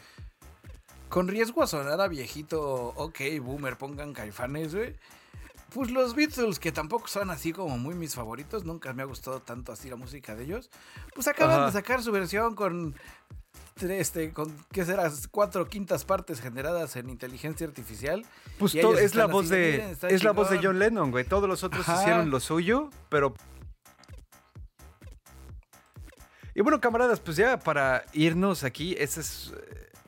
[1.07, 2.61] Con riesgo a sonar a viejito,
[2.95, 4.95] ok, boomer, pongan caifanes, güey.
[5.73, 9.41] Pues los Beatles, que tampoco son así como muy mis favoritos, nunca me ha gustado
[9.41, 10.69] tanto así la música de ellos.
[11.15, 11.65] Pues acaban Ajá.
[11.67, 12.93] de sacar su versión con,
[13.79, 15.09] este, con, ¿qué será?
[15.31, 18.25] Cuatro quintas partes generadas en inteligencia artificial.
[18.59, 20.57] Pues Y to- ellos es la voz así, de "Miren, está es la voz de
[20.57, 20.73] chingón".
[20.73, 21.23] John Lennon, güey.
[21.23, 22.01] Todos los otros Ajá.
[22.01, 23.33] hicieron lo suyo, pero
[26.53, 29.53] Y bueno, camaradas, pues ya para irnos aquí, esa es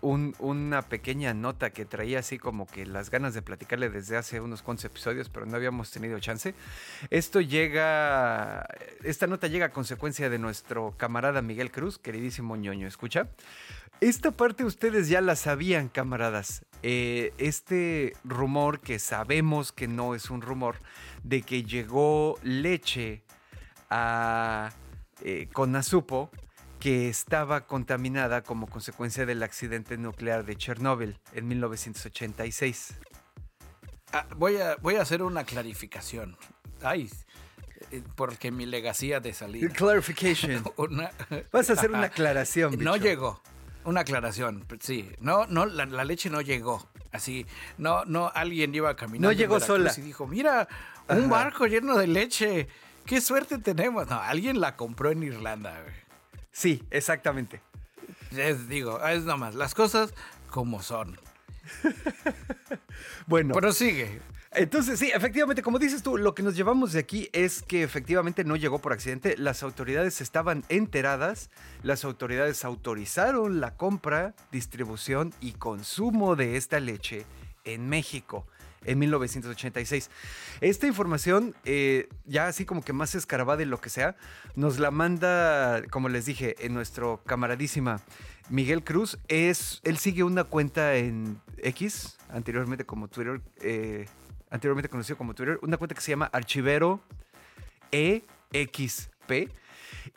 [0.03, 4.41] un- una pequeña nota que traía así como que las ganas de platicarle desde hace
[4.41, 6.53] unos cuantos episodios, pero no habíamos tenido chance.
[7.09, 8.67] Esto llega,
[9.03, 13.29] esta nota llega a consecuencia de nuestro camarada Miguel Cruz, queridísimo ñoño, escucha.
[14.01, 16.65] Esta parte ustedes ya la sabían, camaradas.
[16.81, 20.75] Eh, este rumor que sabemos que no es un rumor,
[21.23, 23.23] de que llegó leche
[23.89, 24.71] a
[25.21, 26.29] eh, Conasupo,
[26.83, 32.95] que estaba contaminada como consecuencia del accidente nuclear de Chernóbil en 1986.
[34.11, 36.35] Ah, voy, a, voy a hacer una clarificación.
[36.81, 37.09] Ay,
[37.91, 39.69] eh, porque mi legacía de salida.
[39.69, 40.61] Clarification.
[40.75, 41.09] Una-
[41.53, 42.71] Vas a hacer una aclaración.
[42.79, 43.05] No bicho.
[43.05, 43.41] llegó.
[43.85, 45.09] Una aclaración, sí.
[45.21, 46.85] No, no, la, la leche no llegó.
[47.13, 47.45] Así,
[47.77, 49.29] no, no, alguien iba caminando.
[49.29, 49.93] No llegó sola.
[49.97, 50.67] Y dijo, mira,
[51.07, 51.27] un Ajá.
[51.27, 52.67] barco lleno de leche.
[53.05, 54.05] Qué suerte tenemos.
[54.09, 55.79] No, alguien la compró en Irlanda.
[55.81, 56.02] güey.
[56.53, 57.59] Sí, exactamente.
[58.31, 60.13] Les digo, es nomás, las cosas
[60.49, 61.19] como son.
[63.25, 64.19] Bueno, Pero sigue.
[64.51, 68.43] entonces sí, efectivamente, como dices tú, lo que nos llevamos de aquí es que efectivamente
[68.43, 69.35] no llegó por accidente.
[69.37, 71.49] Las autoridades estaban enteradas,
[71.81, 77.25] las autoridades autorizaron la compra, distribución y consumo de esta leche
[77.63, 78.45] en México
[78.85, 80.09] en 1986.
[80.61, 84.15] Esta información, eh, ya así como que más escarbada y lo que sea,
[84.55, 88.01] nos la manda, como les dije, en nuestro camaradísima
[88.49, 89.17] Miguel Cruz.
[89.27, 94.05] Es, él sigue una cuenta en X, anteriormente como Twitter, eh,
[94.49, 97.01] anteriormente conocido como Twitter, una cuenta que se llama Archivero
[97.91, 99.49] EXP.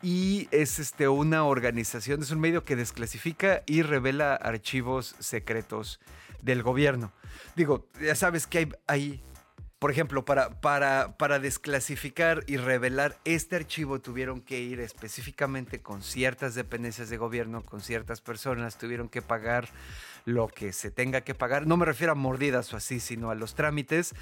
[0.03, 6.01] Y es este, una organización, es un medio que desclasifica y revela archivos secretos
[6.43, 7.12] del gobierno.
[7.55, 9.22] Digo, ya sabes que hay, hay
[9.78, 16.03] por ejemplo, para, para, para desclasificar y revelar este archivo tuvieron que ir específicamente con
[16.03, 19.68] ciertas dependencias de gobierno, con ciertas personas, tuvieron que pagar
[20.24, 21.66] lo que se tenga que pagar.
[21.66, 24.14] No me refiero a mordidas o así, sino a los trámites.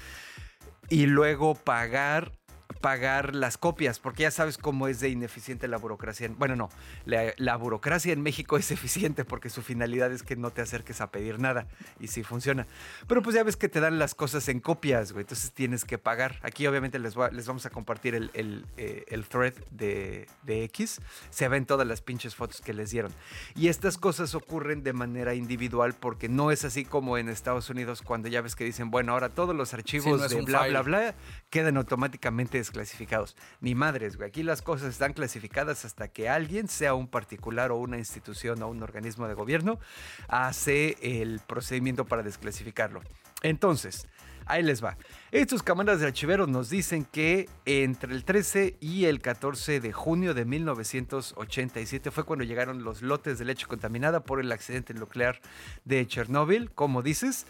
[0.89, 2.33] Y luego pagar
[2.81, 6.25] pagar las copias, porque ya sabes cómo es de ineficiente la burocracia.
[6.25, 6.69] en- Bueno, no,
[7.05, 11.01] la, la burocracia en México es eficiente porque su finalidad es que no te acerques
[11.01, 11.67] a pedir nada
[11.99, 12.67] y sí funciona.
[13.07, 15.97] Pero pues ya ves que te dan las cosas en copias, güey, entonces tienes que
[15.97, 16.39] pagar.
[16.43, 21.01] Aquí obviamente les, les vamos a compartir el, el, eh, el thread de, de X,
[21.29, 23.11] se ven todas las pinches fotos que les dieron.
[23.55, 28.01] Y estas cosas ocurren de manera individual porque no es así como en Estados Unidos
[28.01, 30.69] cuando ya ves que dicen, bueno, ahora todos los archivos no es de bla, file.
[30.71, 31.15] bla, bla,
[31.49, 33.35] quedan automáticamente desclasificados.
[33.61, 34.29] Ni madres, güey.
[34.29, 38.67] Aquí las cosas están clasificadas hasta que alguien, sea un particular o una institución o
[38.67, 39.79] un organismo de gobierno,
[40.27, 43.01] hace el procedimiento para desclasificarlo.
[43.41, 44.07] Entonces,
[44.45, 44.97] ahí les va.
[45.31, 50.33] Estos camaradas de archiveros nos dicen que entre el 13 y el 14 de junio
[50.33, 55.41] de 1987 fue cuando llegaron los lotes de leche contaminada por el accidente nuclear
[55.83, 57.45] de Chernóbil, como dices,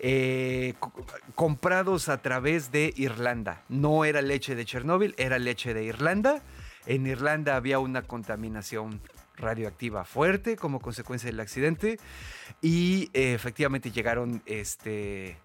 [0.00, 0.92] eh, co-
[1.34, 3.62] comprados a través de Irlanda.
[3.68, 6.42] No era leche de Chernóbil, era leche de Irlanda.
[6.86, 9.00] En Irlanda había una contaminación
[9.36, 11.98] radioactiva fuerte como consecuencia del accidente
[12.60, 15.36] y eh, efectivamente llegaron este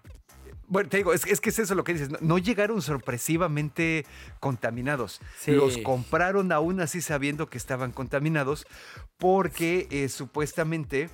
[0.68, 2.10] bueno, te digo, es, es que es eso lo que dices.
[2.10, 4.06] No, no llegaron sorpresivamente
[4.40, 5.20] contaminados.
[5.38, 5.52] Sí.
[5.52, 8.66] Los compraron aún así sabiendo que estaban contaminados
[9.18, 11.10] porque eh, supuestamente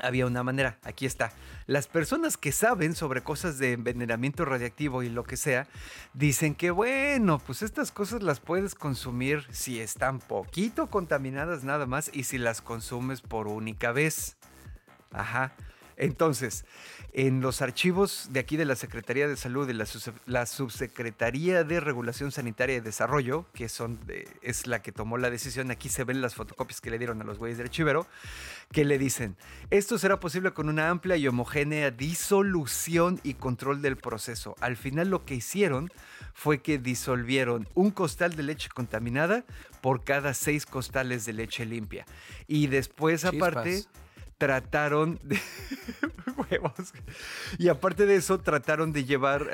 [0.00, 0.78] había una manera.
[0.82, 1.32] Aquí está.
[1.66, 5.68] Las personas que saben sobre cosas de envenenamiento radiactivo y lo que sea,
[6.14, 12.10] dicen que bueno, pues estas cosas las puedes consumir si están poquito contaminadas nada más
[12.12, 14.36] y si las consumes por única vez.
[15.12, 15.52] Ajá.
[15.96, 16.64] Entonces,
[17.14, 21.62] en los archivos de aquí de la Secretaría de Salud y la, Subse- la Subsecretaría
[21.62, 25.90] de Regulación Sanitaria y Desarrollo, que son de- es la que tomó la decisión, aquí
[25.90, 28.06] se ven las fotocopias que le dieron a los güeyes del archivero,
[28.72, 29.36] que le dicen,
[29.70, 34.56] esto será posible con una amplia y homogénea disolución y control del proceso.
[34.60, 35.90] Al final lo que hicieron
[36.32, 39.44] fue que disolvieron un costal de leche contaminada
[39.82, 42.06] por cada seis costales de leche limpia.
[42.46, 43.84] Y después aparte
[44.38, 45.38] trataron de...
[46.58, 46.92] huevos.
[47.58, 49.48] Y aparte de eso, trataron de llevar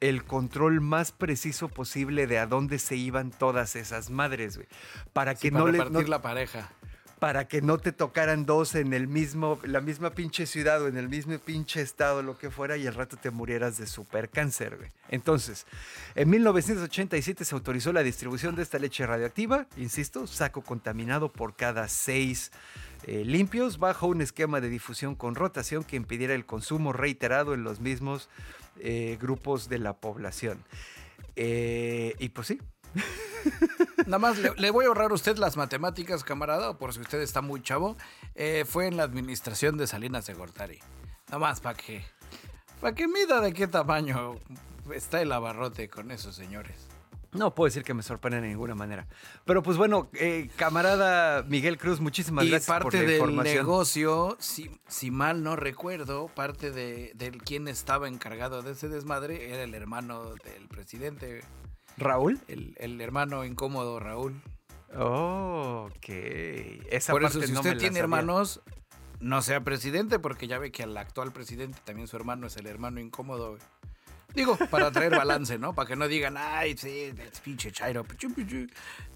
[0.00, 4.68] el control más preciso posible de a dónde se iban todas esas madres, güey.
[5.12, 5.78] Para Sí, que para no le...
[5.90, 6.70] no- la pareja.
[7.22, 10.96] Para que no te tocaran dos en el mismo, la misma pinche ciudad o en
[10.96, 14.76] el mismo pinche estado, lo que fuera, y al rato te murieras de super cáncer,
[14.76, 14.90] güey.
[15.08, 15.64] Entonces,
[16.16, 21.86] en 1987 se autorizó la distribución de esta leche radioactiva, insisto, saco contaminado por cada
[21.86, 22.50] seis
[23.06, 27.62] eh, limpios, bajo un esquema de difusión con rotación que impidiera el consumo reiterado en
[27.62, 28.30] los mismos
[28.80, 30.58] eh, grupos de la población.
[31.36, 32.58] Eh, y pues sí,
[34.06, 37.20] Nada más le, le voy a ahorrar a usted las matemáticas, camarada, por si usted
[37.20, 37.96] está muy chavo.
[38.34, 40.78] Eh, fue en la administración de Salinas de Gortari.
[41.28, 42.04] Nada más para que,
[42.80, 44.36] para que mida de qué tamaño
[44.94, 46.88] está el abarrote con esos señores.
[47.32, 49.06] No puedo decir que me sorprenda de ninguna manera.
[49.46, 53.56] Pero pues bueno, eh, camarada Miguel Cruz, muchísimas y gracias por parte la del información.
[53.56, 59.50] negocio, si, si mal no recuerdo, parte de, del quien estaba encargado de ese desmadre
[59.50, 61.42] era el hermano del presidente,
[62.02, 62.40] Raúl.
[62.48, 64.40] el, el hermano incómodo Raúl.
[64.96, 66.08] Oh, ok.
[66.90, 68.60] Esa Por eso, si no usted tiene hermanos,
[69.20, 72.66] no sea presidente, porque ya ve que al actual presidente también su hermano es el
[72.66, 73.50] hermano incómodo.
[73.50, 73.62] güey.
[74.34, 75.74] Digo, para traer balance, ¿no?
[75.74, 78.02] Para que no digan, ay, sí, es pinche chairo.
[78.04, 78.66] pichu, pichu".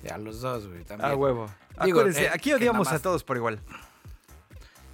[0.05, 1.11] Y A los dos, güey, también.
[1.11, 1.47] A huevo.
[1.84, 3.61] Digo, Acuérdense, eh, aquí odiamos más- a todos por igual.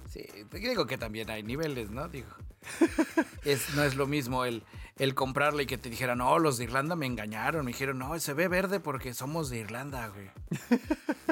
[0.09, 2.07] Sí, te digo que también hay niveles, ¿no?
[2.09, 2.27] Digo.
[3.43, 4.63] Es, no es lo mismo el,
[4.97, 7.65] el comprarle y que te dijeran, no, los de Irlanda me engañaron.
[7.65, 10.29] Me dijeron, no, se ve verde porque somos de Irlanda, güey.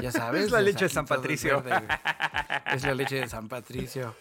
[0.01, 0.45] Ya sabes.
[0.45, 1.61] Es la leche de San es Patricio.
[1.61, 1.87] verde,
[2.73, 4.15] es la leche de San Patricio.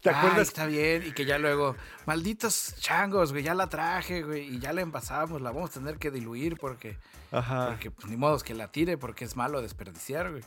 [0.00, 0.48] ¿Te Ay, acuerdas?
[0.48, 1.04] está bien.
[1.06, 1.76] Y que ya luego,
[2.06, 5.40] malditos changos, güey, ya la traje, güey, y ya la envasamos.
[5.40, 6.98] La vamos a tener que diluir porque,
[7.30, 7.68] Ajá.
[7.68, 10.42] porque pues, ni modo que la tire porque es malo desperdiciar, güey.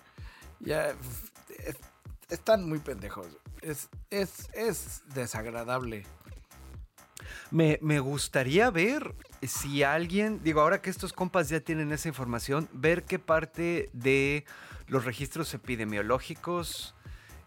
[0.59, 1.77] Ya, es-
[2.27, 3.27] están muy pendejos.
[3.61, 6.05] Es, es, es desagradable.
[7.51, 13.03] Me, gustaría ver si alguien, digo, ahora que estos compas ya tienen esa información, ver
[13.03, 14.45] qué parte de
[14.87, 16.95] los registros epidemiológicos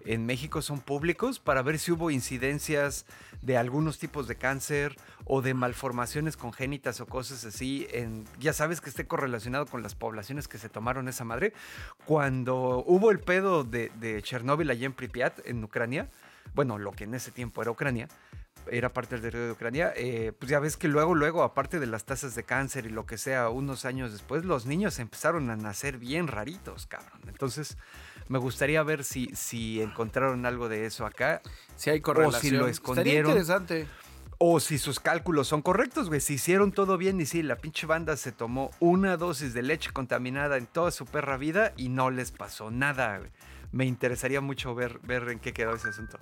[0.00, 3.04] en México son públicos para ver si hubo incidencias
[3.42, 7.86] de algunos tipos de cáncer o de malformaciones congénitas o cosas así,
[8.38, 11.52] ya sabes que esté correlacionado con las poblaciones que se tomaron esa madre.
[12.04, 16.08] Cuando hubo el pedo de, de Chernóbil allá en Pripyat, en Ucrania,
[16.54, 18.08] bueno, lo que en ese tiempo era Ucrania,
[18.70, 22.04] era parte del de Ucrania, eh, pues ya ves que luego, luego, aparte de las
[22.04, 25.98] tasas de cáncer y lo que sea, unos años después, los niños empezaron a nacer
[25.98, 27.20] bien raritos, cabrón.
[27.28, 27.76] Entonces,
[28.28, 31.40] me gustaría ver si, si encontraron algo de eso acá,
[31.76, 32.58] Si hay correlación.
[32.58, 33.30] lo Estaría escondieron.
[33.30, 33.86] interesante.
[34.38, 36.20] o si sus cálculos son correctos, güey.
[36.20, 39.90] Si hicieron todo bien y si la pinche banda se tomó una dosis de leche
[39.92, 43.30] contaminada en toda su perra vida y no les pasó nada, güey.
[43.72, 46.18] Me interesaría mucho ver, ver en qué quedó ese asunto.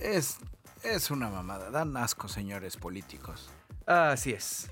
[0.00, 0.38] Es,
[0.82, 1.70] es una mamada.
[1.70, 3.50] Dan asco, señores políticos.
[3.86, 4.70] Así es.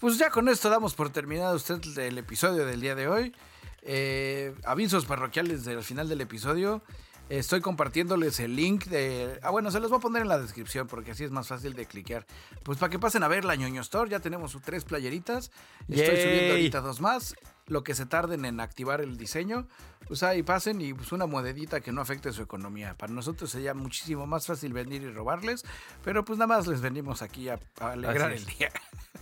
[0.00, 3.34] Pues ya con esto damos por terminado usted el episodio del día de hoy.
[3.82, 6.82] Eh, avisos parroquiales del final del episodio.
[7.30, 9.38] Estoy compartiéndoles el link de...
[9.42, 11.72] Ah, bueno, se los voy a poner en la descripción porque así es más fácil
[11.72, 12.26] de cliquear.
[12.62, 15.50] Pues para que pasen a ver la ñoño Store, ya tenemos tres playeritas.
[15.88, 16.22] Estoy Yay.
[16.22, 17.34] subiendo ahorita dos más.
[17.66, 19.66] Lo que se tarden en activar el diseño,
[20.06, 22.94] pues ahí pasen y pues una monedita que no afecte su economía.
[22.94, 25.64] Para nosotros sería muchísimo más fácil venir y robarles,
[26.04, 28.70] pero pues nada más les venimos aquí a, a alegrar el día.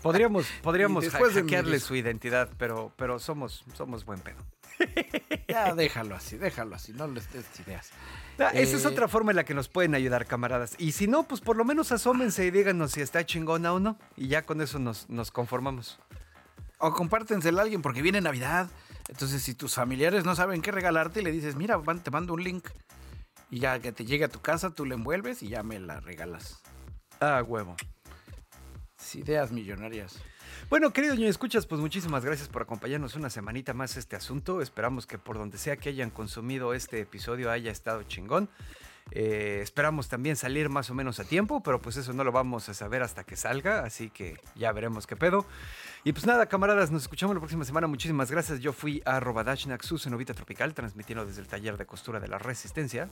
[0.02, 4.38] Podríamos, podríamos después hackearle su identidad, pero, pero somos, somos buen pedo.
[5.48, 7.90] Ya, déjalo así, déjalo así, no les des ideas.
[8.38, 10.74] Ah, Esa es Eh, otra forma en la que nos pueden ayudar, camaradas.
[10.78, 13.98] Y si no, pues por lo menos asómense y díganos si está chingona o no.
[14.16, 15.98] Y ya con eso nos, nos conformamos.
[16.84, 18.68] O compártensela a alguien porque viene Navidad.
[19.08, 22.42] Entonces, si tus familiares no saben qué regalarte, le dices, mira, van- te mando un
[22.42, 22.68] link.
[23.50, 26.00] Y ya que te llegue a tu casa, tú la envuelves y ya me la
[26.00, 26.60] regalas.
[27.20, 27.76] Ah, huevo.
[29.14, 30.18] Ideas millonarias.
[30.70, 34.62] Bueno, querido ñoño, escuchas, pues muchísimas gracias por acompañarnos una semanita más este asunto.
[34.62, 38.48] Esperamos que por donde sea que hayan consumido este episodio haya estado chingón.
[39.10, 42.68] Eh, esperamos también salir más o menos a tiempo, pero pues eso no lo vamos
[42.68, 45.44] a saber hasta que salga, así que ya veremos qué pedo.
[46.04, 47.86] Y pues nada, camaradas, nos escuchamos la próxima semana.
[47.86, 48.58] Muchísimas gracias.
[48.58, 52.38] Yo fui a Robadashnak, su cenovita tropical, transmitiendo desde el taller de costura de la
[52.38, 53.08] Resistencia.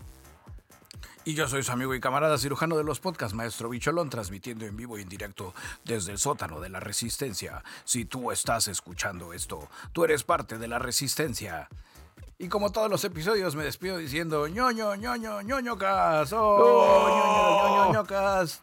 [1.24, 4.76] Y yo soy su amigo y camarada cirujano de los podcasts, Maestro Bicholón, transmitiendo en
[4.76, 7.62] vivo y en directo desde el sótano de la Resistencia.
[7.84, 11.68] Si tú estás escuchando esto, tú eres parte de la Resistencia.
[12.38, 15.74] Y como todos los episodios, me despido diciendo ñoño, ñoño, ñoño.
[15.74, 15.78] Oh, ñoño,
[17.68, 18.62] ñoño, ñoño cas.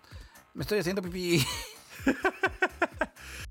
[0.53, 1.45] Me estoy haciendo pipí.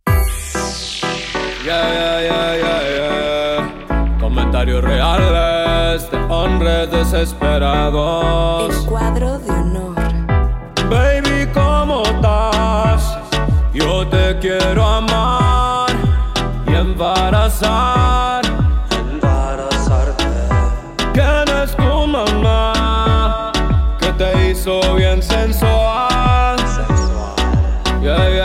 [1.66, 4.18] Yeah, yeah, yeah, yeah, yeah.
[4.20, 8.72] Comentarios reales de hombres desesperados.
[8.72, 9.96] El cuadro de honor.
[10.88, 13.18] Baby, ¿cómo estás?
[13.74, 15.90] Yo te quiero amar
[16.68, 18.44] y embarazar.
[18.92, 20.24] Embarazarte.
[21.14, 23.50] ¿Quién es tu mamá?
[23.98, 25.96] Que te hizo bien sensual.
[28.00, 28.35] Yeah.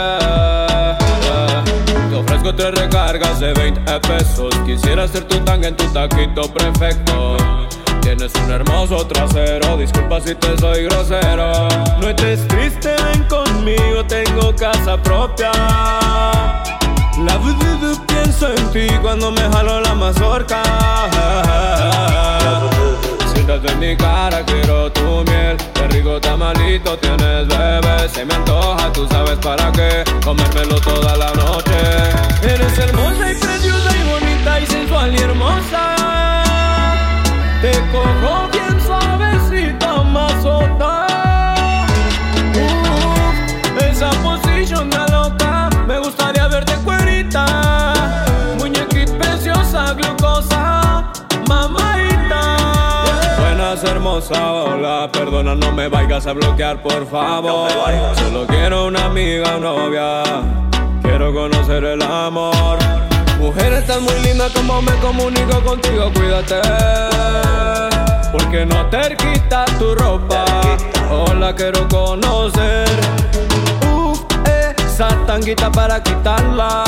[2.51, 4.53] Te ofrezco tres recargas de 20 pesos.
[4.65, 7.37] Quisiera ser tu tanga en tu taquito perfecto.
[8.01, 11.69] Tienes un hermoso trasero, disculpa si te soy grosero.
[11.99, 15.51] No estés triste, ven conmigo, tengo casa propia.
[17.23, 17.39] La
[18.07, 20.61] pienso en ti cuando me jalo la mazorca.
[23.43, 25.57] Siéntate en mi cara, quiero tu miel.
[25.73, 28.07] Qué rico tamalito tienes, bebé.
[28.13, 30.03] Se me antoja, tú sabes para qué.
[30.23, 31.73] Comérmelo toda la noche.
[32.43, 36.43] Eres hermosa y preciosa y bonita y sensual y hermosa.
[37.63, 41.00] Te cojo bien suavecito, mazota.
[54.29, 57.69] Hola, perdona, no me vayas a bloquear, por favor.
[58.15, 60.23] Solo quiero una amiga novia,
[61.01, 62.77] quiero conocer el amor.
[63.39, 66.61] Mujer, estás muy linda como me comunico contigo, cuídate.
[68.31, 70.45] Porque no te quitas tu ropa,
[71.09, 72.87] hola, quiero conocer.
[73.91, 74.13] Uh,
[74.77, 76.83] esa tanguita para quitarla.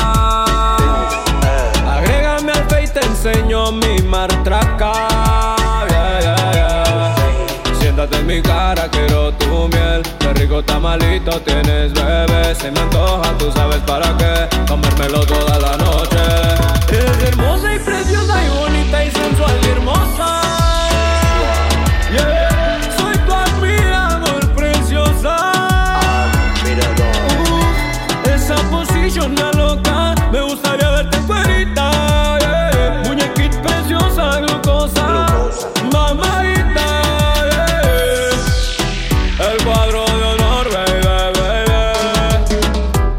[1.90, 5.63] Agrégame al face, te enseño mi martraca.
[8.04, 10.02] Bésate en mi cara, quiero tu miel.
[10.18, 12.54] Qué rico tamalito tienes, bebé.
[12.54, 14.46] Se me antoja, tú sabes para qué.
[14.68, 16.18] Comérmelo toda la noche.
[16.90, 20.40] Eres hermosa y preciosa y bonita y sensual y hermosa.
[22.12, 22.54] Yeah.
[29.14, 30.14] Yo una loca.
[30.32, 31.18] Me gustaría verte